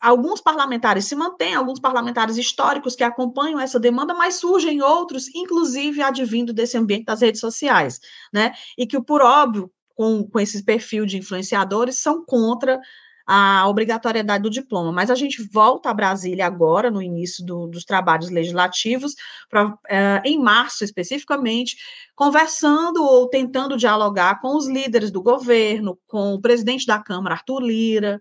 alguns 0.00 0.40
parlamentares 0.40 1.04
se 1.04 1.16
mantêm, 1.16 1.54
alguns 1.54 1.80
parlamentares 1.80 2.36
históricos 2.36 2.94
que 2.94 3.04
acompanham 3.04 3.60
essa 3.60 3.78
demanda, 3.78 4.14
mas 4.14 4.36
surgem 4.36 4.80
outros, 4.82 5.28
inclusive 5.34 6.02
advindo 6.02 6.52
desse 6.52 6.76
ambiente 6.76 7.04
das 7.04 7.20
redes 7.20 7.40
sociais, 7.40 8.00
né? 8.32 8.52
E 8.76 8.86
que, 8.86 9.00
por 9.00 9.22
óbvio, 9.22 9.70
com, 9.94 10.24
com 10.24 10.38
esse 10.38 10.64
perfil 10.64 11.04
de 11.04 11.18
influenciadores, 11.18 11.98
são 11.98 12.24
contra 12.24 12.80
a 13.30 13.68
obrigatoriedade 13.68 14.42
do 14.42 14.48
diploma. 14.48 14.90
Mas 14.90 15.10
a 15.10 15.14
gente 15.14 15.42
volta 15.52 15.90
a 15.90 15.94
Brasília 15.94 16.46
agora, 16.46 16.90
no 16.90 17.02
início 17.02 17.44
do, 17.44 17.66
dos 17.66 17.84
trabalhos 17.84 18.30
legislativos, 18.30 19.14
pra, 19.50 19.76
é, 19.86 20.22
em 20.24 20.40
março 20.40 20.82
especificamente, 20.82 21.76
conversando 22.16 23.04
ou 23.04 23.28
tentando 23.28 23.76
dialogar 23.76 24.40
com 24.40 24.56
os 24.56 24.66
líderes 24.66 25.10
do 25.10 25.20
governo, 25.20 25.98
com 26.06 26.32
o 26.32 26.40
presidente 26.40 26.86
da 26.86 26.98
Câmara, 26.98 27.34
Arthur 27.34 27.60
Lira, 27.60 28.18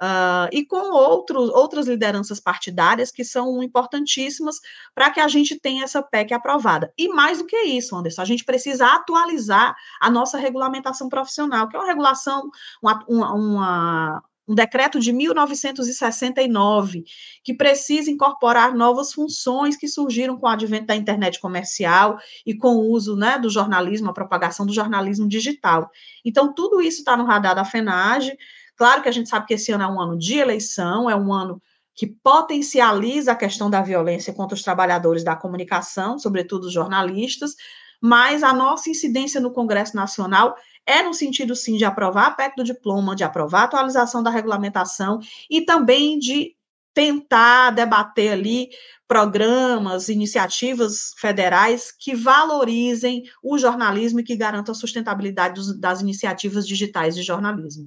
Uh, 0.00 0.48
e 0.52 0.64
com 0.66 0.92
outros, 0.92 1.48
outras 1.50 1.86
lideranças 1.86 2.38
partidárias 2.38 3.10
que 3.10 3.24
são 3.24 3.62
importantíssimas 3.62 4.60
para 4.94 5.10
que 5.10 5.20
a 5.20 5.28
gente 5.28 5.58
tenha 5.58 5.84
essa 5.84 6.02
PEC 6.02 6.34
aprovada. 6.34 6.92
E 6.98 7.08
mais 7.08 7.38
do 7.38 7.46
que 7.46 7.56
isso, 7.56 7.96
Anderson, 7.96 8.20
a 8.20 8.26
gente 8.26 8.44
precisa 8.44 8.86
atualizar 8.86 9.74
a 10.00 10.10
nossa 10.10 10.36
regulamentação 10.36 11.08
profissional, 11.08 11.68
que 11.68 11.76
é 11.76 11.78
uma 11.78 11.86
regulação, 11.86 12.50
uma, 12.82 13.02
uma, 13.08 14.22
um 14.46 14.54
decreto 14.54 15.00
de 15.00 15.12
1969, 15.12 17.04
que 17.42 17.54
precisa 17.54 18.10
incorporar 18.10 18.74
novas 18.74 19.12
funções 19.12 19.76
que 19.76 19.88
surgiram 19.88 20.36
com 20.36 20.46
o 20.46 20.50
advento 20.50 20.86
da 20.86 20.94
internet 20.94 21.40
comercial 21.40 22.18
e 22.44 22.54
com 22.54 22.76
o 22.76 22.90
uso 22.90 23.16
né, 23.16 23.38
do 23.38 23.50
jornalismo, 23.50 24.10
a 24.10 24.14
propagação 24.14 24.64
do 24.66 24.72
jornalismo 24.72 25.26
digital. 25.26 25.90
Então, 26.24 26.52
tudo 26.52 26.80
isso 26.80 26.98
está 26.98 27.16
no 27.16 27.24
radar 27.24 27.54
da 27.54 27.64
FENAGE. 27.64 28.36
Claro 28.76 29.02
que 29.02 29.08
a 29.08 29.12
gente 29.12 29.28
sabe 29.28 29.46
que 29.46 29.54
esse 29.54 29.72
ano 29.72 29.84
é 29.84 29.86
um 29.86 30.00
ano 30.00 30.18
de 30.18 30.38
eleição, 30.38 31.08
é 31.08 31.16
um 31.16 31.32
ano 31.32 31.60
que 31.94 32.06
potencializa 32.06 33.32
a 33.32 33.36
questão 33.36 33.70
da 33.70 33.80
violência 33.80 34.32
contra 34.32 34.54
os 34.54 34.62
trabalhadores 34.62 35.24
da 35.24 35.34
comunicação, 35.34 36.18
sobretudo 36.18 36.64
os 36.64 36.72
jornalistas, 36.72 37.54
mas 38.00 38.42
a 38.42 38.52
nossa 38.52 38.90
incidência 38.90 39.40
no 39.40 39.52
Congresso 39.52 39.96
Nacional 39.96 40.56
é 40.84 41.02
no 41.02 41.14
sentido, 41.14 41.56
sim, 41.56 41.76
de 41.76 41.84
aprovar 41.84 42.26
a 42.26 42.30
PEC 42.30 42.56
do 42.56 42.64
diploma, 42.64 43.16
de 43.16 43.24
aprovar 43.24 43.62
a 43.62 43.64
atualização 43.64 44.22
da 44.22 44.30
regulamentação 44.30 45.18
e 45.50 45.62
também 45.62 46.18
de 46.18 46.55
tentar 46.96 47.72
debater 47.72 48.32
ali 48.32 48.70
programas, 49.06 50.08
iniciativas 50.08 51.12
federais 51.20 51.92
que 51.92 52.16
valorizem 52.16 53.22
o 53.42 53.58
jornalismo 53.58 54.20
e 54.20 54.24
que 54.24 54.34
garantam 54.34 54.72
a 54.72 54.74
sustentabilidade 54.74 55.54
dos, 55.54 55.78
das 55.78 56.00
iniciativas 56.00 56.66
digitais 56.66 57.14
de 57.14 57.22
jornalismo. 57.22 57.86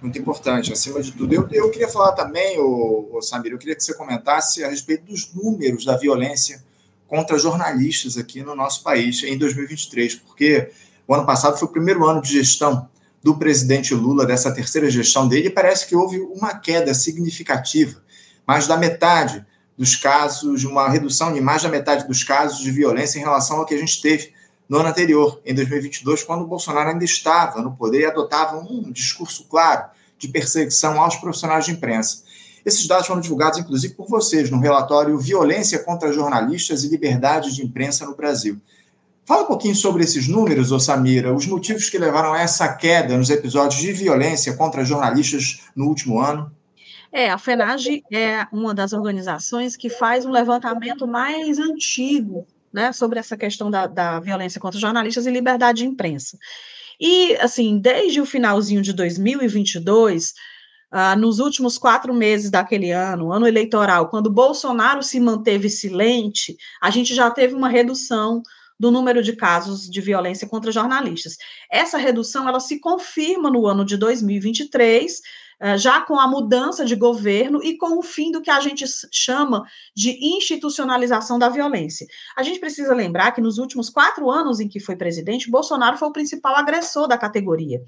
Muito 0.00 0.18
importante, 0.18 0.72
acima 0.72 1.02
de 1.02 1.12
tudo. 1.12 1.34
Eu, 1.34 1.46
eu 1.52 1.70
queria 1.70 1.86
falar 1.86 2.12
também, 2.12 2.58
o, 2.58 3.20
Samir, 3.20 3.52
eu 3.52 3.58
queria 3.58 3.76
que 3.76 3.84
você 3.84 3.94
comentasse 3.94 4.64
a 4.64 4.70
respeito 4.70 5.04
dos 5.04 5.34
números 5.34 5.84
da 5.84 5.94
violência 5.94 6.64
contra 7.06 7.38
jornalistas 7.38 8.16
aqui 8.16 8.42
no 8.42 8.56
nosso 8.56 8.82
país 8.82 9.22
em 9.22 9.36
2023, 9.36 10.14
porque 10.14 10.70
o 11.06 11.14
ano 11.14 11.26
passado 11.26 11.58
foi 11.58 11.68
o 11.68 11.72
primeiro 11.72 12.06
ano 12.06 12.22
de 12.22 12.32
gestão 12.32 12.88
do 13.22 13.36
presidente 13.36 13.94
Lula, 13.94 14.24
dessa 14.24 14.50
terceira 14.50 14.88
gestão 14.88 15.28
dele, 15.28 15.48
e 15.48 15.50
parece 15.50 15.86
que 15.86 15.94
houve 15.94 16.18
uma 16.20 16.58
queda 16.58 16.94
significativa, 16.94 18.00
mais 18.46 18.66
da 18.66 18.76
metade 18.76 19.44
dos 19.76 19.96
casos, 19.96 20.64
uma 20.64 20.88
redução 20.88 21.32
de 21.32 21.40
mais 21.40 21.62
da 21.62 21.68
metade 21.68 22.06
dos 22.06 22.24
casos 22.24 22.60
de 22.60 22.70
violência 22.70 23.18
em 23.18 23.22
relação 23.22 23.58
ao 23.58 23.66
que 23.66 23.74
a 23.74 23.78
gente 23.78 24.00
teve 24.00 24.32
no 24.68 24.78
ano 24.78 24.88
anterior, 24.88 25.40
em 25.44 25.54
2022, 25.54 26.22
quando 26.24 26.42
o 26.42 26.46
Bolsonaro 26.46 26.90
ainda 26.90 27.04
estava 27.04 27.60
no 27.60 27.76
poder 27.76 28.00
e 28.00 28.06
adotava 28.06 28.58
um 28.58 28.90
discurso 28.90 29.44
claro 29.48 29.84
de 30.18 30.28
perseguição 30.28 31.00
aos 31.00 31.16
profissionais 31.16 31.66
de 31.66 31.72
imprensa. 31.72 32.24
Esses 32.64 32.86
dados 32.88 33.06
foram 33.06 33.20
divulgados, 33.20 33.60
inclusive, 33.60 33.94
por 33.94 34.08
vocês 34.08 34.50
no 34.50 34.58
relatório 34.58 35.16
Violência 35.18 35.78
contra 35.84 36.12
Jornalistas 36.12 36.82
e 36.82 36.88
Liberdade 36.88 37.54
de 37.54 37.64
Imprensa 37.64 38.04
no 38.04 38.16
Brasil. 38.16 38.60
Fala 39.24 39.42
um 39.42 39.46
pouquinho 39.46 39.74
sobre 39.74 40.02
esses 40.02 40.26
números, 40.26 40.72
ô 40.72 40.80
Samira, 40.80 41.34
os 41.34 41.46
motivos 41.46 41.88
que 41.88 41.98
levaram 41.98 42.32
a 42.32 42.40
essa 42.40 42.66
queda 42.74 43.16
nos 43.16 43.30
episódios 43.30 43.80
de 43.80 43.92
violência 43.92 44.54
contra 44.54 44.84
jornalistas 44.84 45.60
no 45.76 45.86
último 45.86 46.20
ano. 46.20 46.50
É, 47.16 47.30
a 47.30 47.38
FENAGE 47.38 48.04
é 48.12 48.46
uma 48.52 48.74
das 48.74 48.92
organizações 48.92 49.74
que 49.74 49.88
faz 49.88 50.26
um 50.26 50.30
levantamento 50.30 51.06
mais 51.06 51.58
antigo 51.58 52.46
né, 52.70 52.92
sobre 52.92 53.18
essa 53.18 53.38
questão 53.38 53.70
da, 53.70 53.86
da 53.86 54.20
violência 54.20 54.60
contra 54.60 54.78
jornalistas 54.78 55.26
e 55.26 55.30
liberdade 55.30 55.78
de 55.78 55.86
imprensa. 55.86 56.36
E, 57.00 57.34
assim, 57.36 57.78
desde 57.78 58.20
o 58.20 58.26
finalzinho 58.26 58.82
de 58.82 58.92
2022, 58.92 60.34
ah, 60.90 61.16
nos 61.16 61.38
últimos 61.38 61.78
quatro 61.78 62.12
meses 62.12 62.50
daquele 62.50 62.90
ano, 62.90 63.32
ano 63.32 63.46
eleitoral, 63.46 64.10
quando 64.10 64.30
Bolsonaro 64.30 65.02
se 65.02 65.18
manteve 65.18 65.70
silente, 65.70 66.54
a 66.82 66.90
gente 66.90 67.14
já 67.14 67.30
teve 67.30 67.54
uma 67.54 67.70
redução 67.70 68.42
do 68.78 68.90
número 68.90 69.22
de 69.22 69.34
casos 69.34 69.88
de 69.88 70.00
violência 70.00 70.48
contra 70.48 70.70
jornalistas. 70.72 71.36
Essa 71.70 71.98
redução 71.98 72.48
ela 72.48 72.60
se 72.60 72.78
confirma 72.78 73.50
no 73.50 73.66
ano 73.66 73.84
de 73.84 73.96
2023, 73.96 75.20
eh, 75.58 75.78
já 75.78 76.02
com 76.02 76.18
a 76.18 76.28
mudança 76.28 76.84
de 76.84 76.94
governo 76.94 77.62
e 77.64 77.78
com 77.78 77.98
o 77.98 78.02
fim 78.02 78.30
do 78.30 78.42
que 78.42 78.50
a 78.50 78.60
gente 78.60 78.84
chama 79.10 79.64
de 79.94 80.18
institucionalização 80.36 81.38
da 81.38 81.48
violência. 81.48 82.06
A 82.36 82.42
gente 82.42 82.60
precisa 82.60 82.94
lembrar 82.94 83.32
que 83.32 83.40
nos 83.40 83.56
últimos 83.56 83.88
quatro 83.88 84.30
anos 84.30 84.60
em 84.60 84.68
que 84.68 84.78
foi 84.78 84.96
presidente, 84.96 85.50
Bolsonaro 85.50 85.96
foi 85.96 86.08
o 86.08 86.12
principal 86.12 86.54
agressor 86.56 87.08
da 87.08 87.16
categoria. 87.16 87.82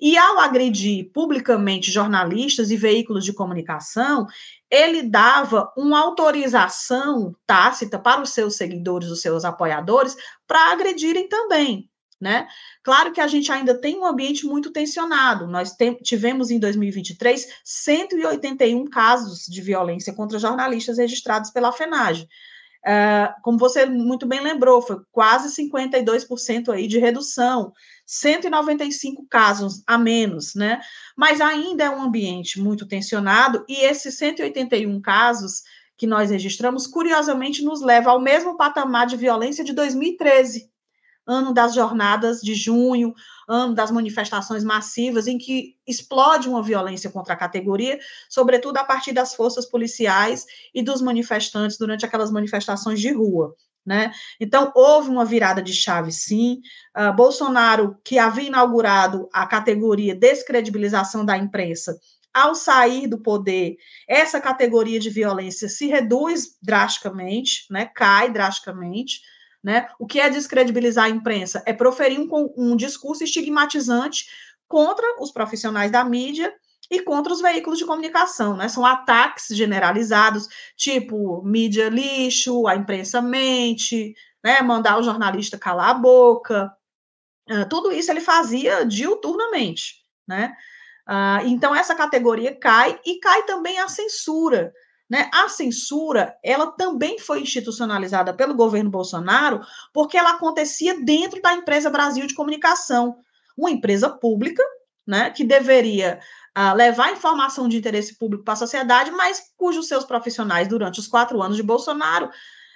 E 0.00 0.16
ao 0.16 0.38
agredir 0.38 1.10
publicamente 1.12 1.90
jornalistas 1.90 2.70
e 2.70 2.76
veículos 2.76 3.24
de 3.24 3.32
comunicação, 3.32 4.26
ele 4.70 5.02
dava 5.02 5.72
uma 5.76 6.00
autorização 6.00 7.34
tácita 7.46 7.98
para 7.98 8.22
os 8.22 8.30
seus 8.30 8.56
seguidores, 8.56 9.08
os 9.08 9.20
seus 9.20 9.44
apoiadores, 9.44 10.16
para 10.46 10.72
agredirem 10.72 11.28
também. 11.28 11.88
Né? 12.20 12.46
Claro 12.84 13.12
que 13.12 13.20
a 13.20 13.26
gente 13.26 13.50
ainda 13.50 13.74
tem 13.74 13.98
um 13.98 14.06
ambiente 14.06 14.46
muito 14.46 14.70
tensionado. 14.70 15.48
Nós 15.48 15.74
tivemos 16.04 16.52
em 16.52 16.58
2023 16.60 17.48
181 17.64 18.86
casos 18.86 19.44
de 19.46 19.60
violência 19.60 20.14
contra 20.14 20.38
jornalistas 20.38 20.98
registrados 20.98 21.50
pela 21.50 21.72
FENAGE. 21.72 22.28
Uh, 22.84 23.32
como 23.42 23.58
você 23.58 23.86
muito 23.86 24.26
bem 24.26 24.40
lembrou, 24.40 24.82
foi 24.82 24.96
quase 25.12 25.54
52% 25.54 26.68
aí 26.70 26.88
de 26.88 26.98
redução, 26.98 27.72
195 28.04 29.24
casos 29.30 29.82
a 29.86 29.96
menos, 29.96 30.54
né? 30.54 30.80
Mas 31.16 31.40
ainda 31.40 31.84
é 31.84 31.90
um 31.90 32.02
ambiente 32.02 32.60
muito 32.60 32.86
tensionado, 32.86 33.64
e 33.68 33.84
esses 33.84 34.18
181 34.18 35.00
casos 35.00 35.62
que 35.96 36.06
nós 36.06 36.30
registramos, 36.30 36.88
curiosamente, 36.88 37.62
nos 37.62 37.80
leva 37.80 38.10
ao 38.10 38.20
mesmo 38.20 38.56
patamar 38.56 39.06
de 39.06 39.16
violência 39.16 39.62
de 39.62 39.72
2013 39.72 40.71
ano 41.26 41.52
das 41.52 41.74
jornadas 41.74 42.40
de 42.40 42.54
junho, 42.54 43.14
ano 43.48 43.74
das 43.74 43.90
manifestações 43.90 44.64
massivas, 44.64 45.26
em 45.26 45.38
que 45.38 45.76
explode 45.86 46.48
uma 46.48 46.62
violência 46.62 47.10
contra 47.10 47.34
a 47.34 47.36
categoria, 47.36 47.98
sobretudo 48.28 48.78
a 48.78 48.84
partir 48.84 49.12
das 49.12 49.34
forças 49.34 49.66
policiais 49.66 50.46
e 50.74 50.82
dos 50.82 51.00
manifestantes 51.00 51.78
durante 51.78 52.04
aquelas 52.04 52.30
manifestações 52.30 53.00
de 53.00 53.12
rua. 53.12 53.54
Né? 53.84 54.12
Então, 54.40 54.70
houve 54.76 55.10
uma 55.10 55.24
virada 55.24 55.60
de 55.60 55.72
chave, 55.72 56.12
sim. 56.12 56.60
Uh, 56.96 57.12
Bolsonaro, 57.14 57.96
que 58.04 58.16
havia 58.16 58.46
inaugurado 58.46 59.28
a 59.32 59.44
categoria 59.44 60.14
descredibilização 60.14 61.24
da 61.24 61.36
imprensa, 61.36 61.98
ao 62.32 62.54
sair 62.54 63.06
do 63.06 63.18
poder, 63.18 63.76
essa 64.08 64.40
categoria 64.40 64.98
de 64.98 65.10
violência 65.10 65.68
se 65.68 65.86
reduz 65.86 66.56
drasticamente, 66.62 67.66
né? 67.70 67.84
cai 67.84 68.32
drasticamente. 68.32 69.20
Né? 69.62 69.88
O 69.98 70.06
que 70.06 70.18
é 70.18 70.28
descredibilizar 70.28 71.04
a 71.04 71.10
imprensa? 71.10 71.62
É 71.64 71.72
proferir 71.72 72.18
um, 72.18 72.52
um 72.56 72.76
discurso 72.76 73.22
estigmatizante 73.22 74.26
contra 74.66 75.06
os 75.20 75.30
profissionais 75.30 75.90
da 75.90 76.02
mídia 76.02 76.52
e 76.90 77.00
contra 77.00 77.32
os 77.32 77.40
veículos 77.40 77.78
de 77.78 77.86
comunicação, 77.86 78.56
né? 78.56 78.68
São 78.68 78.84
ataques 78.84 79.46
generalizados, 79.48 80.48
tipo 80.76 81.42
mídia 81.42 81.88
lixo, 81.88 82.66
a 82.66 82.76
imprensa 82.76 83.22
mente, 83.22 84.14
né? 84.44 84.60
Mandar 84.62 84.98
o 84.98 85.02
jornalista 85.02 85.58
calar 85.58 85.90
a 85.90 85.94
boca. 85.94 86.70
Uh, 87.50 87.68
tudo 87.68 87.92
isso 87.92 88.10
ele 88.10 88.20
fazia 88.20 88.84
diuturnamente, 88.84 90.02
né? 90.26 90.54
Uh, 91.08 91.46
então 91.46 91.74
essa 91.74 91.94
categoria 91.94 92.54
cai 92.54 93.00
e 93.06 93.18
cai 93.20 93.44
também 93.44 93.78
a 93.78 93.88
censura. 93.88 94.72
Né? 95.12 95.28
A 95.30 95.46
censura, 95.46 96.38
ela 96.42 96.68
também 96.68 97.18
foi 97.18 97.42
institucionalizada 97.42 98.32
pelo 98.32 98.54
governo 98.54 98.88
Bolsonaro, 98.88 99.60
porque 99.92 100.16
ela 100.16 100.30
acontecia 100.30 101.04
dentro 101.04 101.42
da 101.42 101.52
empresa 101.52 101.90
Brasil 101.90 102.26
de 102.26 102.34
Comunicação, 102.34 103.18
uma 103.54 103.70
empresa 103.70 104.08
pública, 104.08 104.62
né, 105.06 105.28
que 105.28 105.44
deveria 105.44 106.18
uh, 106.56 106.74
levar 106.74 107.12
informação 107.12 107.68
de 107.68 107.76
interesse 107.76 108.18
público 108.18 108.42
para 108.42 108.54
a 108.54 108.56
sociedade, 108.56 109.10
mas 109.10 109.52
cujos 109.54 109.86
seus 109.86 110.06
profissionais, 110.06 110.66
durante 110.66 110.98
os 110.98 111.06
quatro 111.06 111.42
anos 111.42 111.58
de 111.58 111.62
Bolsonaro, 111.62 112.30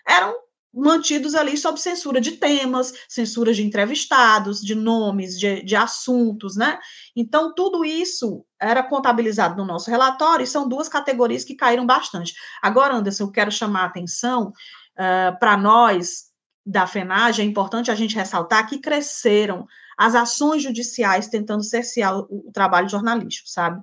eram 0.06 0.34
mantidos 0.76 1.34
ali 1.34 1.56
sob 1.56 1.80
censura 1.80 2.20
de 2.20 2.32
temas, 2.32 2.92
censura 3.08 3.54
de 3.54 3.64
entrevistados, 3.64 4.60
de 4.60 4.74
nomes, 4.74 5.38
de, 5.38 5.62
de 5.62 5.74
assuntos, 5.74 6.54
né? 6.54 6.78
Então, 7.16 7.54
tudo 7.54 7.82
isso 7.82 8.44
era 8.60 8.82
contabilizado 8.82 9.56
no 9.56 9.64
nosso 9.64 9.90
relatório 9.90 10.44
e 10.44 10.46
são 10.46 10.68
duas 10.68 10.86
categorias 10.86 11.44
que 11.44 11.54
caíram 11.54 11.86
bastante. 11.86 12.34
Agora, 12.60 12.94
Anderson, 12.94 13.24
eu 13.24 13.30
quero 13.30 13.50
chamar 13.50 13.84
a 13.84 13.86
atenção 13.86 14.48
uh, 14.48 15.38
para 15.40 15.56
nós 15.56 16.26
da 16.64 16.86
FENAGE, 16.86 17.42
é 17.42 17.44
importante 17.44 17.90
a 17.90 17.94
gente 17.94 18.16
ressaltar 18.16 18.68
que 18.68 18.78
cresceram 18.78 19.66
as 19.96 20.14
ações 20.14 20.62
judiciais 20.62 21.28
tentando 21.28 21.62
cercear 21.62 22.18
o, 22.18 22.48
o 22.48 22.52
trabalho 22.52 22.88
jornalístico, 22.88 23.48
sabe? 23.48 23.80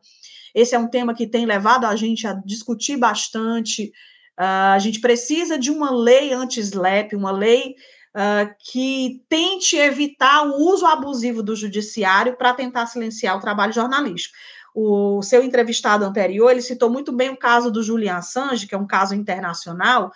Esse 0.54 0.76
é 0.76 0.80
um 0.80 0.90
tema 0.90 1.16
que 1.16 1.26
tem 1.26 1.46
levado 1.46 1.86
a 1.86 1.96
gente 1.96 2.28
a 2.28 2.34
discutir 2.46 2.98
bastante, 2.98 3.92
Uh, 4.40 4.74
a 4.74 4.80
gente 4.80 5.00
precisa 5.00 5.58
de 5.58 5.70
uma 5.70 5.92
lei 5.92 6.34
anti-SLAP, 6.34 7.14
uma 7.16 7.32
lei 7.32 7.76
uh, 8.16 8.54
que 8.60 9.24
tente 9.30 9.76
evitar 9.76 10.48
o 10.48 10.56
uso 10.56 10.86
abusivo 10.86 11.44
do 11.44 11.56
judiciário 11.56 12.36
para 12.36 12.54
tentar 12.54 12.88
silenciar 12.88 13.38
o 13.38 13.42
trabalho 13.42 13.74
jornalístico. 13.74 14.36
O 14.76 15.22
seu 15.22 15.44
entrevistado 15.44 16.04
anterior, 16.04 16.50
ele 16.50 16.62
citou 16.62 16.90
muito 16.90 17.12
bem 17.12 17.30
o 17.30 17.38
caso 17.38 17.70
do 17.70 17.84
Julian 17.84 18.16
Assange, 18.16 18.66
que 18.66 18.74
é 18.74 18.78
um 18.78 18.88
caso 18.88 19.14
internacional, 19.14 20.12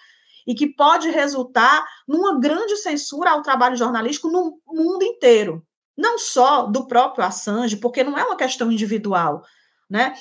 e 0.48 0.56
que 0.56 0.66
pode 0.66 1.10
resultar 1.12 1.86
numa 2.08 2.40
grande 2.40 2.76
censura 2.78 3.32
ao 3.32 3.44
trabalho 3.44 3.76
jornalístico 3.76 4.30
no 4.30 4.60
mundo 4.66 5.04
inteiro. 5.04 5.64
Não 5.96 6.18
só 6.18 6.64
do 6.64 6.88
próprio 6.88 7.24
Assange, 7.24 7.78
porque 7.78 8.04
não 8.04 8.18
é 8.18 8.24
uma 8.24 8.38
questão 8.38 8.72
individual. 8.72 9.44
Né? 9.90 10.14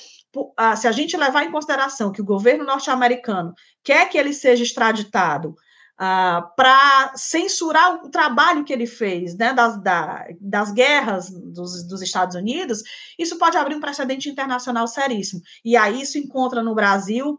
Se 0.77 0.87
a 0.87 0.91
gente 0.91 1.17
levar 1.17 1.43
em 1.43 1.51
consideração 1.51 2.11
que 2.11 2.21
o 2.21 2.25
governo 2.25 2.63
norte-americano 2.63 3.53
quer 3.83 4.09
que 4.09 4.17
ele 4.17 4.33
seja 4.33 4.63
extraditado 4.63 5.55
Uh, 5.99 6.45
para 6.55 7.13
censurar 7.15 7.95
o 8.05 8.11
trabalho 8.11 8.63
que 8.63 8.71
ele 8.71 8.85
fez 8.85 9.35
né, 9.35 9.51
das, 9.51 9.81
da, 9.81 10.27
das 10.39 10.71
guerras 10.71 11.27
dos, 11.31 11.87
dos, 11.87 12.03
Estados 12.03 12.35
Unidos, 12.35 12.83
isso 13.17 13.39
pode 13.39 13.57
abrir 13.57 13.73
um 13.73 13.79
precedente 13.79 14.29
internacional 14.29 14.87
seríssimo. 14.87 15.41
E 15.65 15.75
aí 15.75 15.99
isso 15.99 16.19
encontra 16.19 16.61
no 16.61 16.75
Brasil 16.75 17.31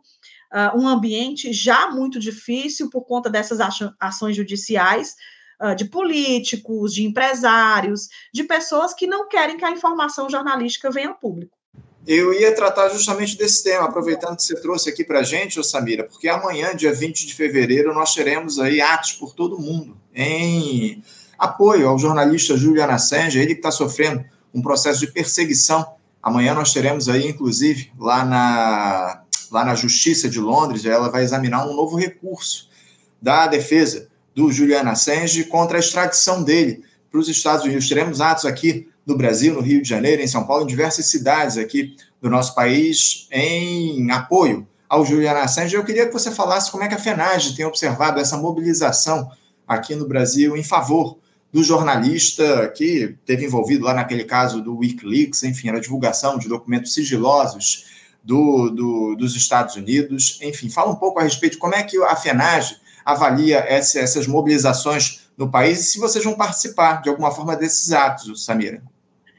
uh, 0.53 0.77
um 0.77 0.89
ambiente 0.89 1.53
já 1.53 1.89
muito 1.93 2.19
difícil 2.19 2.91
por 2.91 3.05
conta 3.05 3.31
dessas 3.31 3.61
ações 4.01 4.35
judiciais. 4.35 5.15
De 5.77 5.87
políticos, 5.87 6.95
de 6.95 7.03
empresários, 7.03 8.07
de 8.33 8.45
pessoas 8.45 8.95
que 8.95 9.09
não 9.09 9.27
querem 9.27 9.57
que 9.57 9.65
a 9.65 9.73
informação 9.73 10.31
jornalística 10.31 10.89
venha 10.89 11.09
ao 11.09 11.19
público. 11.19 11.58
Eu 12.09 12.33
ia 12.33 12.55
tratar 12.55 12.89
justamente 12.89 13.37
desse 13.37 13.63
tema, 13.63 13.85
aproveitando 13.85 14.35
que 14.35 14.43
você 14.43 14.59
trouxe 14.59 14.89
aqui 14.89 15.05
para 15.05 15.19
a 15.19 15.23
gente, 15.23 15.63
Samira, 15.63 16.05
porque 16.05 16.27
amanhã, 16.27 16.75
dia 16.75 16.91
20 16.91 17.27
de 17.27 17.35
fevereiro, 17.35 17.93
nós 17.93 18.15
teremos 18.15 18.59
aí 18.59 18.81
atos 18.81 19.13
por 19.13 19.35
todo 19.35 19.59
mundo 19.59 19.95
em 20.15 21.03
apoio 21.39 21.87
ao 21.87 21.99
jornalista 21.99 22.57
Julian 22.57 22.87
Assange, 22.87 23.39
ele 23.39 23.53
que 23.53 23.59
está 23.59 23.71
sofrendo 23.71 24.25
um 24.55 24.63
processo 24.63 25.01
de 25.01 25.09
perseguição. 25.09 25.87
Amanhã 26.23 26.55
nós 26.55 26.73
teremos 26.73 27.11
aí, 27.11 27.29
inclusive, 27.29 27.93
lá 27.99 28.25
na, 28.25 29.23
lá 29.51 29.63
na 29.67 29.75
Justiça 29.75 30.31
de 30.31 30.41
Londres, 30.41 30.87
ela 30.87 31.11
vai 31.11 31.23
examinar 31.23 31.69
um 31.69 31.77
novo 31.77 31.95
recurso 31.95 32.71
da 33.21 33.47
defesa 33.47 34.09
do 34.35 34.51
Julian 34.51 34.89
Assange 34.89 35.45
contra 35.45 35.77
a 35.77 35.81
extradição 35.81 36.43
dele 36.43 36.83
para 37.11 37.21
os 37.21 37.29
Estados 37.29 37.67
Unidos. 37.67 37.87
Teremos 37.87 38.23
atos 38.23 38.47
aqui 38.47 38.89
no 39.09 39.17
Brasil, 39.17 39.55
no 39.55 39.63
Rio 39.63 39.81
de 39.81 39.89
Janeiro, 39.89 40.21
em 40.21 40.27
São 40.27 40.47
Paulo, 40.47 40.65
em 40.65 40.67
diversas 40.67 41.07
cidades 41.07 41.57
aqui 41.57 41.97
do 42.21 42.29
nosso 42.29 42.55
país, 42.55 43.27
em 43.33 44.11
apoio 44.11 44.69
ao 44.87 45.05
Julian 45.05 45.33
Assange. 45.33 45.75
Eu 45.75 45.83
queria 45.83 46.07
que 46.07 46.13
você 46.13 46.31
falasse 46.31 46.71
como 46.71 46.85
é 46.85 46.89
que 46.89 46.95
a 46.95 46.99
FENAGE 46.99 47.57
tem 47.57 47.65
observado 47.65 48.21
essa 48.21 48.37
mobilização 48.37 49.31
aqui 49.67 49.95
no 49.95 50.07
Brasil 50.07 50.55
em 50.59 50.63
favor 50.63 51.19
do 51.51 51.65
jornalista 51.65 52.69
que 52.77 53.17
teve 53.25 53.47
envolvido 53.47 53.87
lá 53.87 53.95
naquele 53.95 54.25
caso 54.25 54.61
do 54.61 54.77
Wikileaks, 54.77 55.43
enfim, 55.43 55.71
na 55.71 55.79
divulgação 55.79 56.39
de 56.39 56.47
documentos 56.47 56.93
sigilosos 56.93 57.87
do, 58.23 58.69
do, 58.69 59.15
dos 59.15 59.35
Estados 59.35 59.75
Unidos. 59.75 60.39
Enfim, 60.43 60.69
fala 60.69 60.91
um 60.91 60.97
pouco 60.97 61.19
a 61.19 61.23
respeito 61.23 61.53
de 61.53 61.59
como 61.59 61.75
é 61.75 61.83
que 61.83 61.97
a 62.05 62.15
FENAGE 62.15 62.77
avalia 63.07 63.61
essa, 63.61 64.01
essas 64.01 64.27
mobilizações 64.27 65.31
no 65.35 65.51
país 65.51 65.81
e 65.81 65.85
se 65.85 65.99
vocês 65.99 66.23
vão 66.23 66.35
participar 66.35 67.01
de 67.01 67.09
alguma 67.09 67.31
forma 67.31 67.57
desses 67.57 67.91
atos, 67.91 68.45
Samira. 68.45 68.83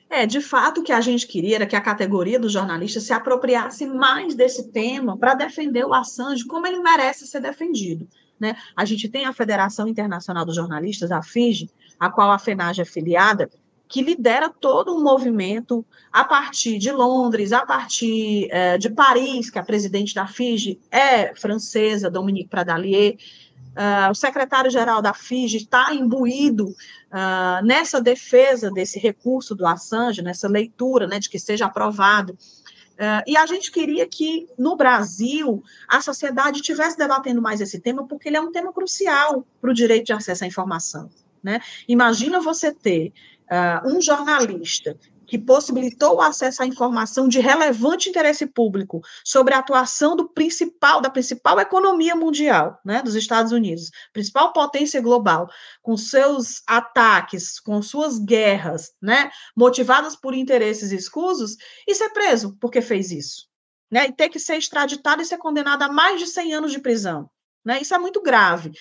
É, 0.09 0.25
de 0.25 0.41
fato, 0.41 0.81
o 0.81 0.83
que 0.83 0.91
a 0.91 1.01
gente 1.01 1.27
queria 1.27 1.57
era 1.57 1.67
que 1.67 1.75
a 1.75 1.81
categoria 1.81 2.39
dos 2.39 2.51
jornalistas 2.51 3.03
se 3.03 3.13
apropriasse 3.13 3.85
mais 3.85 4.33
desse 4.33 4.71
tema 4.71 5.15
para 5.15 5.35
defender 5.35 5.85
o 5.85 5.93
Assange 5.93 6.45
como 6.45 6.65
ele 6.65 6.79
merece 6.79 7.27
ser 7.27 7.39
defendido. 7.39 8.07
Né? 8.39 8.55
A 8.75 8.85
gente 8.85 9.07
tem 9.07 9.25
a 9.25 9.33
Federação 9.33 9.87
Internacional 9.87 10.45
dos 10.45 10.55
Jornalistas, 10.55 11.11
a 11.11 11.21
FIGE, 11.21 11.69
a 11.99 12.09
qual 12.09 12.31
a 12.31 12.39
FENAGE 12.39 12.81
é 12.81 12.85
filiada, 12.85 13.49
que 13.87 14.01
lidera 14.01 14.49
todo 14.49 14.95
um 14.95 15.03
movimento 15.03 15.85
a 16.11 16.23
partir 16.23 16.77
de 16.77 16.91
Londres, 16.91 17.51
a 17.51 17.65
partir 17.65 18.47
é, 18.51 18.77
de 18.77 18.89
Paris, 18.89 19.49
que 19.49 19.59
a 19.59 19.63
presidente 19.63 20.13
da 20.13 20.27
FIGE 20.27 20.79
é 20.91 21.35
francesa, 21.35 22.09
Dominique 22.09 22.49
Pradalier, 22.49 23.17
Uh, 23.69 24.11
o 24.11 24.15
secretário-geral 24.15 25.01
da 25.01 25.13
FIG 25.13 25.57
está 25.57 25.93
imbuído 25.93 26.67
uh, 26.67 27.63
nessa 27.63 28.01
defesa 28.01 28.69
desse 28.71 28.99
recurso 28.99 29.55
do 29.55 29.65
Assange, 29.65 30.21
nessa 30.21 30.47
leitura 30.47 31.07
né, 31.07 31.19
de 31.19 31.29
que 31.29 31.39
seja 31.39 31.65
aprovado. 31.65 32.33
Uh, 32.33 33.23
e 33.25 33.38
a 33.38 33.45
gente 33.45 33.71
queria 33.71 34.05
que, 34.07 34.47
no 34.57 34.75
Brasil, 34.75 35.63
a 35.88 36.01
sociedade 36.01 36.59
estivesse 36.59 36.97
debatendo 36.97 37.41
mais 37.41 37.61
esse 37.61 37.79
tema, 37.79 38.05
porque 38.05 38.27
ele 38.27 38.38
é 38.38 38.41
um 38.41 38.51
tema 38.51 38.73
crucial 38.73 39.45
para 39.61 39.71
o 39.71 39.73
direito 39.73 40.07
de 40.07 40.13
acesso 40.13 40.43
à 40.43 40.47
informação. 40.47 41.09
Né? 41.41 41.61
Imagina 41.88 42.41
você 42.41 42.73
ter 42.73 43.13
um 43.83 43.99
jornalista 43.99 44.95
que 45.29 45.38
possibilitou 45.38 46.15
o 46.15 46.21
acesso 46.21 46.63
à 46.63 46.65
informação 46.65 47.27
de 47.27 47.39
relevante 47.39 48.09
interesse 48.09 48.48
público 48.48 49.00
sobre 49.24 49.53
a 49.53 49.59
atuação 49.59 50.15
do 50.15 50.27
principal, 50.27 51.00
da 51.00 51.09
principal 51.09 51.60
economia 51.60 52.15
mundial, 52.15 52.80
né, 52.84 53.01
dos 53.01 53.15
Estados 53.15 53.51
Unidos, 53.51 53.91
principal 54.12 54.51
potência 54.51 54.99
global, 54.99 55.47
com 55.82 55.95
seus 55.95 56.63
ataques, 56.67 57.60
com 57.60 57.82
suas 57.82 58.17
guerras, 58.17 58.91
né, 59.01 59.30
motivadas 59.56 60.15
por 60.15 60.34
interesses 60.34 60.91
escusos, 60.91 61.56
e 61.88 61.93
ser 61.93 62.10
preso 62.10 62.58
porque 62.60 62.82
fez 62.82 63.12
isso, 63.12 63.47
né, 63.91 64.08
e 64.08 64.12
ter 64.12 64.30
que 64.30 64.39
ser 64.39 64.58
extraditado 64.58 65.21
e 65.21 65.25
ser 65.25 65.38
condenado 65.38 65.84
a 65.84 65.89
mais 65.89 66.19
de 66.19 66.25
100 66.25 66.53
anos 66.56 66.71
de 66.71 66.80
prisão, 66.80 67.30
né, 67.63 67.80
isso 67.80 67.93
é 67.93 67.99
muito 67.99 68.21
grave. 68.21 68.71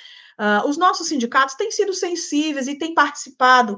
Uh, 0.41 0.69
os 0.69 0.77
nossos 0.77 1.09
sindicatos 1.09 1.57
têm 1.57 1.69
sido 1.69 1.93
sensíveis 1.93 2.69
e 2.69 2.79
têm 2.79 2.95
participado 2.95 3.77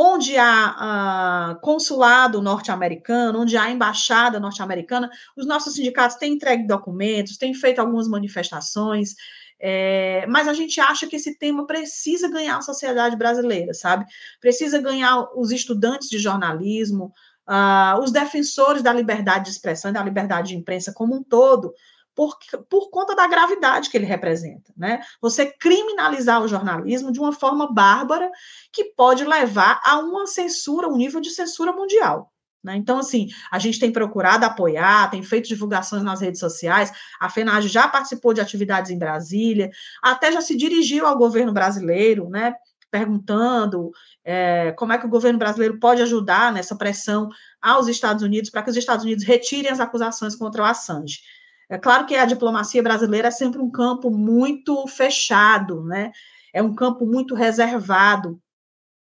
onde 0.00 0.36
há 0.36 1.56
uh, 1.56 1.60
consulado 1.60 2.40
norte-americano, 2.40 3.40
onde 3.40 3.56
há 3.56 3.68
embaixada 3.68 4.38
norte-americana, 4.38 5.10
os 5.36 5.44
nossos 5.44 5.74
sindicatos 5.74 6.16
têm 6.16 6.34
entregue 6.34 6.68
documentos, 6.68 7.36
têm 7.36 7.52
feito 7.52 7.80
algumas 7.80 8.06
manifestações, 8.06 9.16
é, 9.58 10.24
mas 10.28 10.46
a 10.46 10.52
gente 10.52 10.80
acha 10.80 11.08
que 11.08 11.16
esse 11.16 11.36
tema 11.36 11.66
precisa 11.66 12.30
ganhar 12.30 12.58
a 12.58 12.62
sociedade 12.62 13.16
brasileira, 13.16 13.74
sabe? 13.74 14.06
Precisa 14.40 14.80
ganhar 14.80 15.26
os 15.34 15.50
estudantes 15.50 16.08
de 16.08 16.18
jornalismo, 16.20 17.12
uh, 17.48 18.00
os 18.00 18.12
defensores 18.12 18.84
da 18.84 18.92
liberdade 18.92 19.46
de 19.46 19.50
expressão 19.50 19.90
e 19.90 19.94
da 19.94 20.04
liberdade 20.04 20.50
de 20.50 20.56
imprensa 20.56 20.92
como 20.92 21.16
um 21.16 21.24
todo, 21.24 21.74
por, 22.18 22.36
por 22.68 22.90
conta 22.90 23.14
da 23.14 23.28
gravidade 23.28 23.88
que 23.88 23.96
ele 23.96 24.04
representa. 24.04 24.72
Né? 24.76 25.00
Você 25.22 25.46
criminalizar 25.46 26.42
o 26.42 26.48
jornalismo 26.48 27.12
de 27.12 27.20
uma 27.20 27.30
forma 27.30 27.72
bárbara 27.72 28.28
que 28.72 28.86
pode 28.86 29.24
levar 29.24 29.80
a 29.84 30.00
uma 30.00 30.26
censura, 30.26 30.88
um 30.88 30.96
nível 30.96 31.20
de 31.20 31.30
censura 31.30 31.70
mundial. 31.70 32.32
Né? 32.60 32.74
Então, 32.74 32.98
assim, 32.98 33.28
a 33.52 33.60
gente 33.60 33.78
tem 33.78 33.92
procurado 33.92 34.44
apoiar, 34.44 35.08
tem 35.12 35.22
feito 35.22 35.46
divulgações 35.46 36.02
nas 36.02 36.20
redes 36.20 36.40
sociais, 36.40 36.90
a 37.20 37.30
FENAGE 37.30 37.68
já 37.68 37.86
participou 37.86 38.34
de 38.34 38.40
atividades 38.40 38.90
em 38.90 38.98
Brasília, 38.98 39.70
até 40.02 40.32
já 40.32 40.40
se 40.40 40.56
dirigiu 40.56 41.06
ao 41.06 41.16
governo 41.16 41.52
brasileiro, 41.52 42.28
né? 42.28 42.52
perguntando 42.90 43.92
é, 44.24 44.72
como 44.72 44.92
é 44.92 44.98
que 44.98 45.06
o 45.06 45.10
governo 45.10 45.38
brasileiro 45.38 45.78
pode 45.78 46.02
ajudar 46.02 46.52
nessa 46.52 46.74
pressão 46.74 47.28
aos 47.62 47.86
Estados 47.86 48.24
Unidos 48.24 48.50
para 48.50 48.62
que 48.64 48.70
os 48.70 48.76
Estados 48.76 49.04
Unidos 49.04 49.24
retirem 49.24 49.70
as 49.70 49.78
acusações 49.78 50.34
contra 50.34 50.62
o 50.62 50.64
Assange. 50.64 51.20
É 51.68 51.76
claro 51.76 52.06
que 52.06 52.14
a 52.14 52.24
diplomacia 52.24 52.82
brasileira 52.82 53.28
é 53.28 53.30
sempre 53.30 53.60
um 53.60 53.70
campo 53.70 54.10
muito 54.10 54.86
fechado, 54.86 55.84
né? 55.84 56.12
É 56.52 56.62
um 56.62 56.74
campo 56.74 57.06
muito 57.06 57.34
reservado 57.34 58.40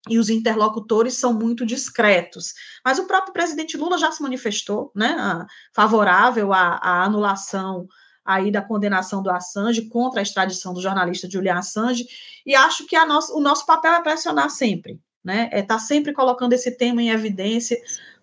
e 0.09 0.17
os 0.19 0.29
interlocutores 0.29 1.15
são 1.15 1.33
muito 1.33 1.65
discretos. 1.65 2.53
Mas 2.83 2.99
o 2.99 3.07
próprio 3.07 3.33
presidente 3.33 3.77
Lula 3.77 3.97
já 3.97 4.11
se 4.11 4.21
manifestou, 4.21 4.91
né, 4.95 5.45
favorável 5.73 6.53
à, 6.53 6.77
à 6.81 7.03
anulação 7.03 7.87
aí 8.23 8.51
da 8.51 8.61
condenação 8.61 9.21
do 9.21 9.29
Assange 9.29 9.87
contra 9.87 10.19
a 10.19 10.23
extradição 10.23 10.73
do 10.73 10.81
jornalista 10.81 11.29
Julian 11.29 11.59
Assange, 11.59 12.07
e 12.43 12.55
acho 12.55 12.85
que 12.87 12.97
nosso, 13.05 13.37
o 13.37 13.39
nosso 13.39 13.65
papel 13.67 13.93
é 13.93 14.01
pressionar 14.01 14.49
sempre, 14.49 14.99
né? 15.23 15.47
É 15.51 15.59
estar 15.59 15.75
tá 15.75 15.79
sempre 15.79 16.11
colocando 16.11 16.53
esse 16.53 16.71
tema 16.71 17.03
em 17.03 17.09
evidência 17.09 17.79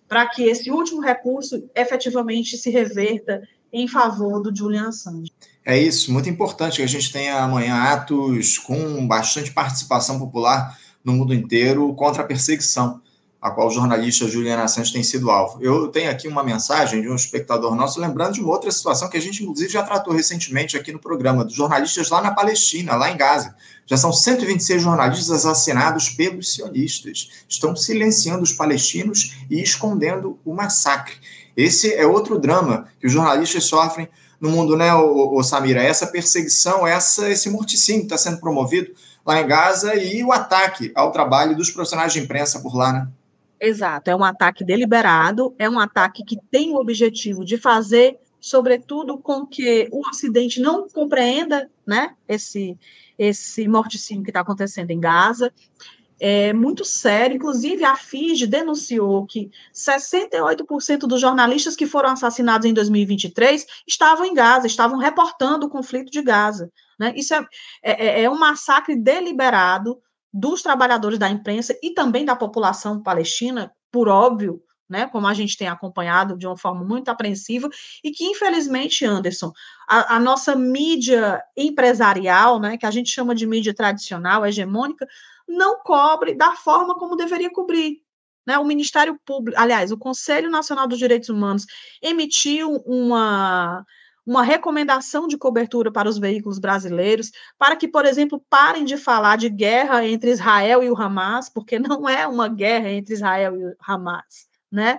para 0.08 0.26
que 0.26 0.42
esse 0.42 0.72
último 0.72 1.00
recurso 1.00 1.70
efetivamente 1.74 2.56
se 2.56 2.68
reverta 2.68 3.42
em 3.72 3.88
favor 3.88 4.40
do 4.40 4.54
Julian 4.54 4.88
Assange. 4.88 5.32
É 5.64 5.78
isso, 5.78 6.12
muito 6.12 6.28
importante 6.28 6.76
que 6.76 6.82
a 6.82 6.88
gente 6.88 7.12
tenha 7.12 7.40
amanhã 7.40 7.74
atos 7.74 8.58
com 8.58 9.06
bastante 9.06 9.52
participação 9.52 10.18
popular 10.18 10.78
no 11.04 11.12
mundo 11.12 11.32
inteiro 11.32 11.92
contra 11.94 12.22
a 12.22 12.26
perseguição 12.26 13.00
a 13.42 13.50
qual 13.50 13.66
o 13.66 13.70
jornalista 13.72 14.28
Julian 14.28 14.62
Assange 14.62 14.92
tem 14.92 15.02
sido 15.02 15.28
alvo. 15.28 15.60
Eu 15.60 15.88
tenho 15.88 16.08
aqui 16.08 16.28
uma 16.28 16.44
mensagem 16.44 17.02
de 17.02 17.08
um 17.08 17.16
espectador 17.16 17.74
nosso 17.74 18.00
lembrando 18.00 18.34
de 18.34 18.40
uma 18.40 18.52
outra 18.52 18.70
situação 18.70 19.10
que 19.10 19.16
a 19.16 19.20
gente, 19.20 19.42
inclusive, 19.42 19.68
já 19.68 19.82
tratou 19.82 20.14
recentemente 20.14 20.76
aqui 20.76 20.92
no 20.92 21.00
programa, 21.00 21.44
dos 21.44 21.52
jornalistas 21.52 22.08
lá 22.08 22.22
na 22.22 22.30
Palestina, 22.30 22.94
lá 22.94 23.10
em 23.10 23.16
Gaza. 23.16 23.52
Já 23.84 23.96
são 23.96 24.12
126 24.12 24.80
jornalistas 24.80 25.44
assassinados 25.44 26.08
pelos 26.10 26.54
sionistas. 26.54 27.44
Estão 27.48 27.74
silenciando 27.74 28.44
os 28.44 28.52
palestinos 28.52 29.34
e 29.50 29.60
escondendo 29.60 30.38
o 30.44 30.54
massacre. 30.54 31.16
Esse 31.56 31.94
é 31.94 32.06
outro 32.06 32.38
drama 32.38 32.88
que 33.00 33.06
os 33.06 33.12
jornalistas 33.12 33.64
sofrem 33.64 34.08
no 34.40 34.50
mundo, 34.50 34.76
né, 34.76 34.92
o, 34.94 35.36
o 35.36 35.42
Samira? 35.42 35.82
Essa 35.82 36.06
perseguição, 36.06 36.86
essa, 36.86 37.30
esse 37.30 37.48
morticínio 37.50 38.02
que 38.02 38.06
está 38.06 38.18
sendo 38.18 38.40
promovido 38.40 38.92
lá 39.24 39.40
em 39.40 39.46
Gaza 39.46 39.94
e 39.94 40.22
o 40.24 40.32
ataque 40.32 40.90
ao 40.94 41.12
trabalho 41.12 41.56
dos 41.56 41.70
profissionais 41.70 42.12
de 42.12 42.20
imprensa 42.20 42.60
por 42.60 42.74
lá, 42.74 42.92
né? 42.92 43.08
Exato, 43.60 44.10
é 44.10 44.16
um 44.16 44.24
ataque 44.24 44.64
deliberado, 44.64 45.54
é 45.56 45.70
um 45.70 45.78
ataque 45.78 46.24
que 46.24 46.36
tem 46.50 46.72
o 46.72 46.80
objetivo 46.80 47.44
de 47.44 47.56
fazer, 47.56 48.18
sobretudo, 48.40 49.18
com 49.18 49.46
que 49.46 49.88
o 49.92 50.00
Ocidente 50.08 50.60
não 50.60 50.88
compreenda 50.88 51.70
né, 51.86 52.12
esse, 52.26 52.76
esse 53.16 53.68
morticínio 53.68 54.24
que 54.24 54.30
está 54.30 54.40
acontecendo 54.40 54.90
em 54.90 54.98
Gaza, 54.98 55.52
é 56.24 56.52
muito 56.52 56.84
sério. 56.84 57.34
Inclusive, 57.34 57.84
a 57.84 57.96
FIGE 57.96 58.46
denunciou 58.46 59.26
que 59.26 59.50
68% 59.74 61.00
dos 61.00 61.20
jornalistas 61.20 61.74
que 61.74 61.84
foram 61.84 62.10
assassinados 62.10 62.64
em 62.64 62.72
2023 62.72 63.66
estavam 63.88 64.24
em 64.24 64.32
Gaza, 64.32 64.68
estavam 64.68 64.98
reportando 64.98 65.66
o 65.66 65.68
conflito 65.68 66.12
de 66.12 66.22
Gaza. 66.22 66.70
Né? 66.96 67.12
Isso 67.16 67.34
é, 67.34 67.44
é, 67.82 68.22
é 68.22 68.30
um 68.30 68.38
massacre 68.38 68.94
deliberado 68.94 69.98
dos 70.32 70.62
trabalhadores 70.62 71.18
da 71.18 71.28
imprensa 71.28 71.76
e 71.82 71.92
também 71.92 72.24
da 72.24 72.36
população 72.36 73.02
palestina, 73.02 73.72
por 73.90 74.06
óbvio, 74.06 74.62
né, 74.88 75.06
como 75.06 75.26
a 75.26 75.34
gente 75.34 75.56
tem 75.56 75.68
acompanhado 75.68 76.36
de 76.36 76.46
uma 76.46 76.56
forma 76.56 76.84
muito 76.84 77.08
apreensiva, 77.08 77.68
e 78.04 78.10
que, 78.10 78.24
infelizmente, 78.24 79.04
Anderson, 79.06 79.50
a, 79.88 80.16
a, 80.16 80.20
nossa 80.20 80.54
mídia 80.54 81.42
empresarial, 81.56 82.60
né, 82.60 82.76
que 82.76 82.84
a 82.84 82.90
gente 82.90 83.10
chama 83.10 83.34
de 83.34 83.46
mídia 83.46 83.74
tradicional, 83.74 84.44
hegemônica, 84.44 85.06
não 85.48 85.80
cobre 85.82 86.34
da 86.34 86.52
forma 86.56 86.94
como 86.94 87.16
deveria 87.16 87.50
cobrir. 87.50 87.98
Né? 88.46 88.58
O 88.58 88.64
Ministério 88.64 89.18
Público, 89.24 89.60
aliás, 89.60 89.92
o 89.92 89.98
Conselho 89.98 90.50
Nacional 90.50 90.86
dos 90.86 90.98
Direitos 90.98 91.28
Humanos 91.28 91.66
emitiu 92.00 92.82
uma 92.86 93.84
uma 94.24 94.44
recomendação 94.44 95.26
de 95.26 95.36
cobertura 95.36 95.90
para 95.90 96.08
os 96.08 96.16
veículos 96.16 96.60
brasileiros, 96.60 97.32
para 97.58 97.74
que, 97.74 97.88
por 97.88 98.06
exemplo, 98.06 98.40
parem 98.48 98.84
de 98.84 98.96
falar 98.96 99.36
de 99.36 99.48
guerra 99.48 100.06
entre 100.06 100.30
Israel 100.30 100.80
e 100.80 100.88
o 100.88 100.96
Hamas, 100.96 101.48
porque 101.48 101.76
não 101.76 102.08
é 102.08 102.24
uma 102.24 102.46
guerra 102.46 102.88
entre 102.88 103.14
Israel 103.14 103.56
e 103.56 103.64
o 103.64 103.74
Hamas 103.84 104.52
né? 104.72 104.98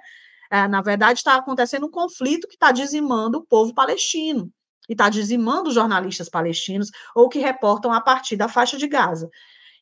É, 0.51 0.67
na 0.67 0.81
verdade, 0.81 1.19
está 1.19 1.35
acontecendo 1.35 1.87
um 1.87 1.91
conflito 1.91 2.47
que 2.47 2.53
está 2.53 2.71
dizimando 2.71 3.39
o 3.39 3.45
povo 3.45 3.73
palestino 3.73 4.51
e 4.87 4.93
está 4.93 5.09
dizimando 5.09 5.69
os 5.69 5.75
jornalistas 5.75 6.29
palestinos 6.29 6.91
ou 7.15 7.27
que 7.27 7.39
reportam 7.39 7.91
a 7.91 7.99
partir 7.99 8.35
da 8.35 8.47
faixa 8.47 8.77
de 8.77 8.87
Gaza. 8.87 9.29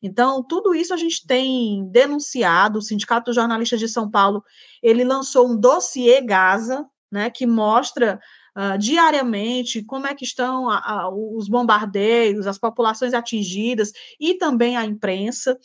Então, 0.02 0.44
tudo 0.44 0.74
isso 0.74 0.94
a 0.94 0.98
gente 0.98 1.26
tem 1.26 1.88
denunciado. 1.90 2.80
O 2.80 2.82
Sindicato 2.82 3.26
dos 3.26 3.36
Jornalistas 3.36 3.80
de 3.80 3.88
São 3.88 4.10
Paulo 4.10 4.44
ele 4.82 5.04
lançou 5.04 5.48
um 5.48 5.56
dossiê 5.56 6.22
Gaza, 6.22 6.86
né, 7.12 7.30
que 7.30 7.46
mostra 7.46 8.20
uh, 8.56 8.78
diariamente 8.78 9.84
como 9.84 10.08
é 10.08 10.16
que 10.16 10.24
estão 10.24 10.70
a, 10.70 10.78
a, 10.78 11.10
os 11.10 11.48
bombardeios, 11.48 12.48
as 12.48 12.58
populações 12.58 13.14
atingidas 13.14 13.92
e 14.20 14.34
também 14.36 14.78
a 14.78 14.86
imprensa. 14.86 15.58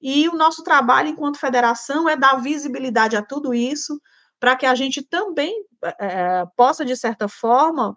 E 0.00 0.28
o 0.28 0.36
nosso 0.36 0.62
trabalho 0.62 1.08
enquanto 1.08 1.38
federação 1.38 2.08
é 2.08 2.16
dar 2.16 2.36
visibilidade 2.40 3.16
a 3.16 3.22
tudo 3.22 3.54
isso, 3.54 4.00
para 4.38 4.54
que 4.54 4.66
a 4.66 4.74
gente 4.74 5.02
também 5.02 5.64
é, 5.98 6.44
possa, 6.56 6.84
de 6.84 6.96
certa 6.96 7.28
forma, 7.28 7.96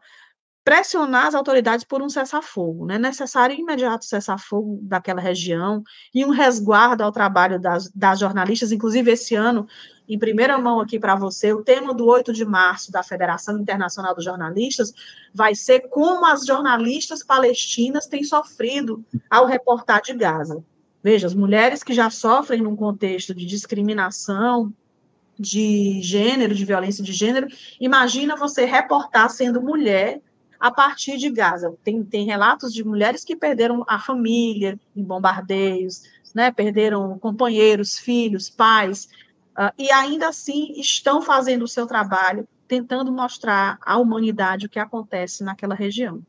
pressionar 0.63 1.27
as 1.27 1.35
autoridades 1.35 1.83
por 1.83 2.01
um 2.01 2.09
cessar-fogo. 2.09 2.85
Né? 2.85 2.97
Necessário 2.97 3.57
imediato 3.57 4.05
cessar-fogo 4.05 4.79
daquela 4.83 5.21
região 5.21 5.83
e 6.13 6.23
um 6.23 6.29
resguardo 6.29 7.03
ao 7.03 7.11
trabalho 7.11 7.59
das, 7.59 7.89
das 7.91 8.19
jornalistas. 8.19 8.71
Inclusive, 8.71 9.11
esse 9.11 9.35
ano, 9.35 9.67
em 10.07 10.19
primeira 10.19 10.57
mão 10.57 10.79
aqui 10.79 10.99
para 10.99 11.15
você, 11.15 11.53
o 11.53 11.63
tema 11.63 11.93
do 11.93 12.05
8 12.05 12.31
de 12.31 12.45
março 12.45 12.91
da 12.91 13.01
Federação 13.01 13.57
Internacional 13.59 14.13
dos 14.13 14.23
Jornalistas 14.23 14.93
vai 15.33 15.55
ser 15.55 15.87
como 15.89 16.25
as 16.25 16.45
jornalistas 16.45 17.23
palestinas 17.23 18.05
têm 18.05 18.23
sofrido 18.23 19.03
ao 19.29 19.45
reportar 19.45 20.01
de 20.01 20.13
Gaza. 20.13 20.63
Veja, 21.03 21.25
as 21.25 21.33
mulheres 21.33 21.83
que 21.83 21.93
já 21.93 22.11
sofrem 22.11 22.61
num 22.61 22.75
contexto 22.75 23.33
de 23.33 23.45
discriminação, 23.45 24.71
de 25.39 25.99
gênero, 26.03 26.53
de 26.53 26.63
violência 26.63 27.03
de 27.03 27.11
gênero, 27.11 27.47
imagina 27.79 28.35
você 28.35 28.65
reportar 28.65 29.31
sendo 29.31 29.59
mulher 29.59 30.21
a 30.61 30.69
partir 30.69 31.17
de 31.17 31.31
Gaza. 31.31 31.73
Tem, 31.83 32.03
tem 32.03 32.23
relatos 32.23 32.71
de 32.71 32.83
mulheres 32.83 33.25
que 33.25 33.35
perderam 33.35 33.83
a 33.87 33.99
família 33.99 34.79
em 34.95 35.03
bombardeios, 35.03 36.03
né, 36.35 36.51
perderam 36.51 37.17
companheiros, 37.17 37.97
filhos, 37.97 38.47
pais, 38.47 39.09
uh, 39.57 39.73
e 39.77 39.91
ainda 39.91 40.29
assim 40.29 40.79
estão 40.79 41.21
fazendo 41.21 41.63
o 41.63 41.67
seu 41.67 41.87
trabalho, 41.87 42.47
tentando 42.67 43.11
mostrar 43.11 43.79
à 43.83 43.97
humanidade 43.97 44.67
o 44.67 44.69
que 44.69 44.79
acontece 44.79 45.43
naquela 45.43 45.73
região. 45.73 46.21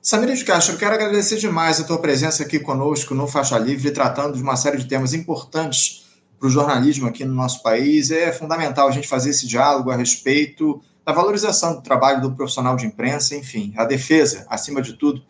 Samira 0.00 0.34
de 0.34 0.44
Castro, 0.44 0.74
eu 0.74 0.78
quero 0.78 0.94
agradecer 0.94 1.36
demais 1.36 1.80
a 1.80 1.84
tua 1.84 2.00
presença 2.00 2.44
aqui 2.44 2.58
conosco 2.58 3.14
no 3.14 3.26
Faixa 3.26 3.58
Livre, 3.58 3.90
tratando 3.90 4.36
de 4.36 4.42
uma 4.42 4.56
série 4.56 4.78
de 4.78 4.86
temas 4.86 5.12
importantes 5.12 6.06
para 6.38 6.46
o 6.46 6.50
jornalismo 6.50 7.06
aqui 7.06 7.24
no 7.24 7.34
nosso 7.34 7.62
país. 7.62 8.10
É 8.10 8.32
fundamental 8.32 8.88
a 8.88 8.90
gente 8.90 9.06
fazer 9.06 9.30
esse 9.30 9.46
diálogo 9.46 9.90
a 9.90 9.96
respeito 9.96 10.82
da 11.04 11.12
valorização 11.12 11.74
do 11.74 11.82
trabalho 11.82 12.20
do 12.20 12.32
profissional 12.32 12.76
de 12.76 12.86
imprensa, 12.86 13.34
enfim, 13.36 13.72
a 13.76 13.84
defesa, 13.84 14.46
acima 14.48 14.80
de 14.80 14.94
tudo, 14.94 15.22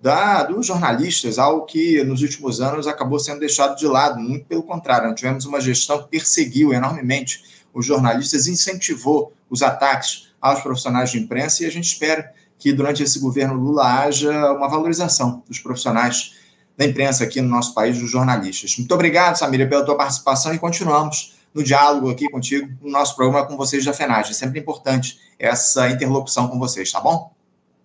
da, 0.00 0.44
dos 0.44 0.66
jornalistas, 0.66 1.38
algo 1.38 1.64
que 1.64 2.02
nos 2.04 2.22
últimos 2.22 2.60
anos 2.60 2.86
acabou 2.86 3.18
sendo 3.18 3.40
deixado 3.40 3.76
de 3.76 3.86
lado, 3.86 4.20
muito 4.20 4.46
pelo 4.46 4.62
contrário, 4.62 5.08
nós 5.08 5.18
tivemos 5.18 5.44
uma 5.46 5.60
gestão 5.60 6.02
que 6.02 6.08
perseguiu 6.08 6.72
enormemente 6.72 7.42
os 7.74 7.84
jornalistas, 7.84 8.46
incentivou 8.46 9.32
os 9.50 9.62
ataques 9.62 10.28
aos 10.40 10.60
profissionais 10.60 11.10
de 11.10 11.18
imprensa 11.18 11.62
e 11.62 11.66
a 11.66 11.70
gente 11.70 11.86
espera 11.86 12.32
que 12.58 12.72
durante 12.72 13.02
esse 13.02 13.18
governo 13.18 13.54
Lula 13.54 14.02
haja 14.02 14.52
uma 14.52 14.68
valorização 14.68 15.42
dos 15.48 15.58
profissionais 15.58 16.34
da 16.76 16.84
imprensa 16.84 17.24
aqui 17.24 17.40
no 17.40 17.48
nosso 17.48 17.74
país, 17.74 17.98
dos 17.98 18.10
jornalistas. 18.10 18.76
Muito 18.76 18.92
obrigado, 18.92 19.36
Samira, 19.36 19.66
pela 19.66 19.84
tua 19.84 19.96
participação 19.96 20.54
e 20.54 20.58
continuamos 20.58 21.35
no 21.56 21.64
diálogo 21.64 22.10
aqui 22.10 22.28
contigo, 22.28 22.70
no 22.82 22.90
nosso 22.90 23.16
programa 23.16 23.46
com 23.46 23.56
vocês 23.56 23.82
da 23.82 23.94
FENAGE. 23.94 24.32
É 24.32 24.34
sempre 24.34 24.60
importante 24.60 25.18
essa 25.38 25.88
interlocução 25.88 26.48
com 26.48 26.58
vocês, 26.58 26.92
tá 26.92 27.00
bom? 27.00 27.34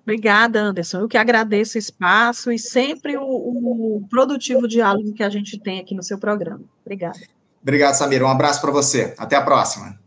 Obrigada, 0.03 0.59
Anderson. 0.59 0.99
Eu 0.99 1.07
que 1.07 1.17
agradeço 1.17 1.77
o 1.77 1.79
espaço 1.79 2.51
e 2.51 2.59
sempre 2.59 3.15
o, 3.15 3.23
o 3.23 4.05
produtivo 4.09 4.67
diálogo 4.67 5.13
que 5.13 5.23
a 5.23 5.29
gente 5.29 5.57
tem 5.57 5.79
aqui 5.79 5.95
no 5.95 6.03
seu 6.03 6.17
programa. 6.17 6.61
Obrigada. 6.85 7.17
Obrigado, 7.61 7.93
Samira. 7.93 8.25
Um 8.25 8.29
abraço 8.29 8.59
para 8.59 8.71
você. 8.71 9.15
Até 9.17 9.37
a 9.37 9.41
próxima. 9.41 9.97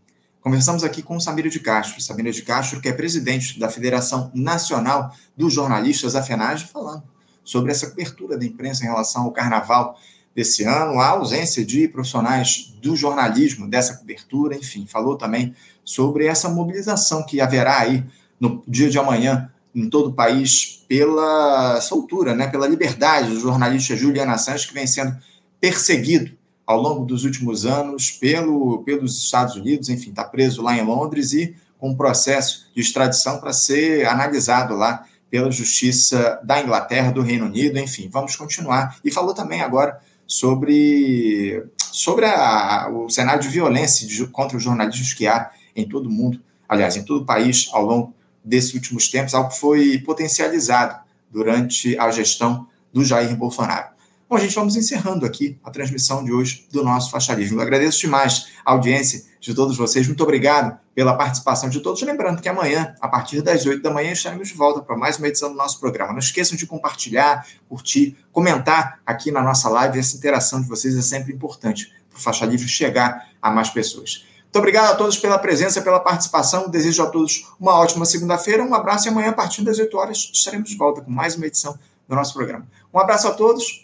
Conversamos 0.42 0.84
aqui 0.84 1.00
com 1.00 1.18
Samira 1.18 1.48
de 1.48 1.58
Castro. 1.58 2.02
Samira 2.02 2.30
de 2.30 2.42
Castro, 2.42 2.82
que 2.82 2.88
é 2.88 2.92
presidente 2.92 3.58
da 3.58 3.70
Federação 3.70 4.30
Nacional 4.34 5.10
dos 5.34 5.54
Jornalistas, 5.54 6.14
a 6.14 6.22
FENAGE, 6.22 6.66
falando 6.66 7.02
sobre 7.42 7.70
essa 7.70 7.88
cobertura 7.88 8.36
da 8.36 8.44
imprensa 8.44 8.84
em 8.84 8.88
relação 8.88 9.22
ao 9.22 9.32
carnaval 9.32 9.98
desse 10.34 10.64
ano, 10.64 10.98
a 10.98 11.08
ausência 11.08 11.64
de 11.64 11.86
profissionais 11.86 12.74
do 12.82 12.96
jornalismo 12.96 13.68
dessa 13.68 13.94
cobertura, 13.94 14.56
enfim, 14.56 14.86
falou 14.86 15.16
também 15.16 15.54
sobre 15.84 16.26
essa 16.26 16.48
mobilização 16.48 17.24
que 17.24 17.40
haverá 17.40 17.80
aí 17.80 18.04
no 18.40 18.62
dia 18.66 18.90
de 18.90 18.98
amanhã 18.98 19.50
em 19.74 19.88
todo 19.88 20.10
o 20.10 20.12
país 20.12 20.84
pela 20.88 21.80
soltura, 21.80 22.34
né, 22.34 22.46
pela 22.46 22.66
liberdade 22.66 23.30
do 23.30 23.40
jornalista 23.40 23.96
Juliana 23.96 24.34
Assange, 24.34 24.66
que 24.66 24.74
vem 24.74 24.86
sendo 24.86 25.16
perseguido 25.60 26.32
ao 26.66 26.80
longo 26.80 27.04
dos 27.04 27.24
últimos 27.24 27.66
anos 27.66 28.10
pelo, 28.10 28.82
pelos 28.84 29.18
Estados 29.18 29.56
Unidos, 29.56 29.88
enfim, 29.88 30.10
está 30.10 30.24
preso 30.24 30.62
lá 30.62 30.76
em 30.76 30.84
Londres 30.84 31.32
e 31.32 31.54
com 31.78 31.90
um 31.90 31.96
processo 31.96 32.70
de 32.74 32.80
extradição 32.80 33.38
para 33.38 33.52
ser 33.52 34.06
analisado 34.06 34.74
lá 34.74 35.04
pela 35.30 35.50
Justiça 35.50 36.40
da 36.44 36.60
Inglaterra, 36.62 37.10
do 37.10 37.20
Reino 37.20 37.46
Unido, 37.46 37.78
enfim, 37.78 38.08
vamos 38.10 38.36
continuar. 38.36 38.98
E 39.04 39.10
falou 39.10 39.34
também 39.34 39.60
agora 39.60 40.00
sobre, 40.26 41.64
sobre 41.92 42.26
a, 42.26 42.88
o 42.90 43.08
cenário 43.08 43.42
de 43.42 43.48
violência 43.48 44.06
de, 44.06 44.26
contra 44.26 44.56
os 44.56 44.62
jornalistas 44.62 45.12
que 45.12 45.26
há 45.26 45.50
em 45.74 45.88
todo 45.88 46.06
o 46.06 46.12
mundo, 46.12 46.40
aliás, 46.68 46.96
em 46.96 47.04
todo 47.04 47.22
o 47.22 47.26
país, 47.26 47.68
ao 47.72 47.84
longo 47.84 48.14
desses 48.44 48.74
últimos 48.74 49.08
tempos, 49.08 49.34
algo 49.34 49.50
que 49.50 49.58
foi 49.58 49.98
potencializado 49.98 50.98
durante 51.30 51.98
a 51.98 52.10
gestão 52.10 52.66
do 52.92 53.04
Jair 53.04 53.34
Bolsonaro. 53.36 53.93
Bom, 54.34 54.40
gente, 54.40 54.56
vamos 54.56 54.74
encerrando 54.74 55.24
aqui 55.24 55.56
a 55.62 55.70
transmissão 55.70 56.24
de 56.24 56.32
hoje 56.32 56.66
do 56.72 56.82
nosso 56.82 57.08
Facharismo. 57.08 57.58
Eu 57.58 57.62
agradeço 57.62 58.00
demais 58.00 58.48
a 58.64 58.72
audiência 58.72 59.22
de 59.40 59.54
todos 59.54 59.76
vocês. 59.76 60.08
Muito 60.08 60.24
obrigado 60.24 60.76
pela 60.92 61.14
participação 61.14 61.68
de 61.68 61.78
todos. 61.78 62.02
Lembrando 62.02 62.42
que 62.42 62.48
amanhã, 62.48 62.96
a 63.00 63.06
partir 63.06 63.40
das 63.42 63.64
8 63.64 63.80
da 63.80 63.92
manhã, 63.92 64.10
estaremos 64.10 64.48
de 64.48 64.54
volta 64.54 64.82
para 64.82 64.96
mais 64.96 65.18
uma 65.18 65.28
edição 65.28 65.50
do 65.50 65.54
nosso 65.54 65.78
programa. 65.78 66.10
Não 66.10 66.18
esqueçam 66.18 66.56
de 66.58 66.66
compartilhar, 66.66 67.46
curtir, 67.68 68.16
comentar 68.32 68.98
aqui 69.06 69.30
na 69.30 69.40
nossa 69.40 69.68
live. 69.68 70.00
Essa 70.00 70.16
interação 70.16 70.60
de 70.60 70.66
vocês 70.66 70.96
é 70.96 71.02
sempre 71.02 71.32
importante 71.32 71.92
para 72.10 72.18
o 72.18 72.20
Faixa 72.20 72.44
Livre 72.44 72.66
chegar 72.66 73.28
a 73.40 73.52
mais 73.52 73.70
pessoas. 73.70 74.26
Muito 74.42 74.58
obrigado 74.58 74.94
a 74.94 74.96
todos 74.96 75.16
pela 75.16 75.38
presença, 75.38 75.80
pela 75.80 76.00
participação. 76.00 76.68
Desejo 76.68 77.04
a 77.04 77.06
todos 77.06 77.54
uma 77.60 77.78
ótima 77.78 78.04
segunda-feira. 78.04 78.64
Um 78.64 78.74
abraço 78.74 79.06
e 79.06 79.10
amanhã, 79.10 79.28
a 79.28 79.32
partir 79.32 79.62
das 79.62 79.78
8 79.78 79.96
horas, 79.96 80.28
estaremos 80.34 80.68
de 80.68 80.76
volta 80.76 81.02
com 81.02 81.10
mais 81.12 81.36
uma 81.36 81.46
edição 81.46 81.78
do 82.08 82.16
nosso 82.16 82.34
programa. 82.34 82.66
Um 82.92 82.98
abraço 82.98 83.28
a 83.28 83.30
todos 83.30 83.83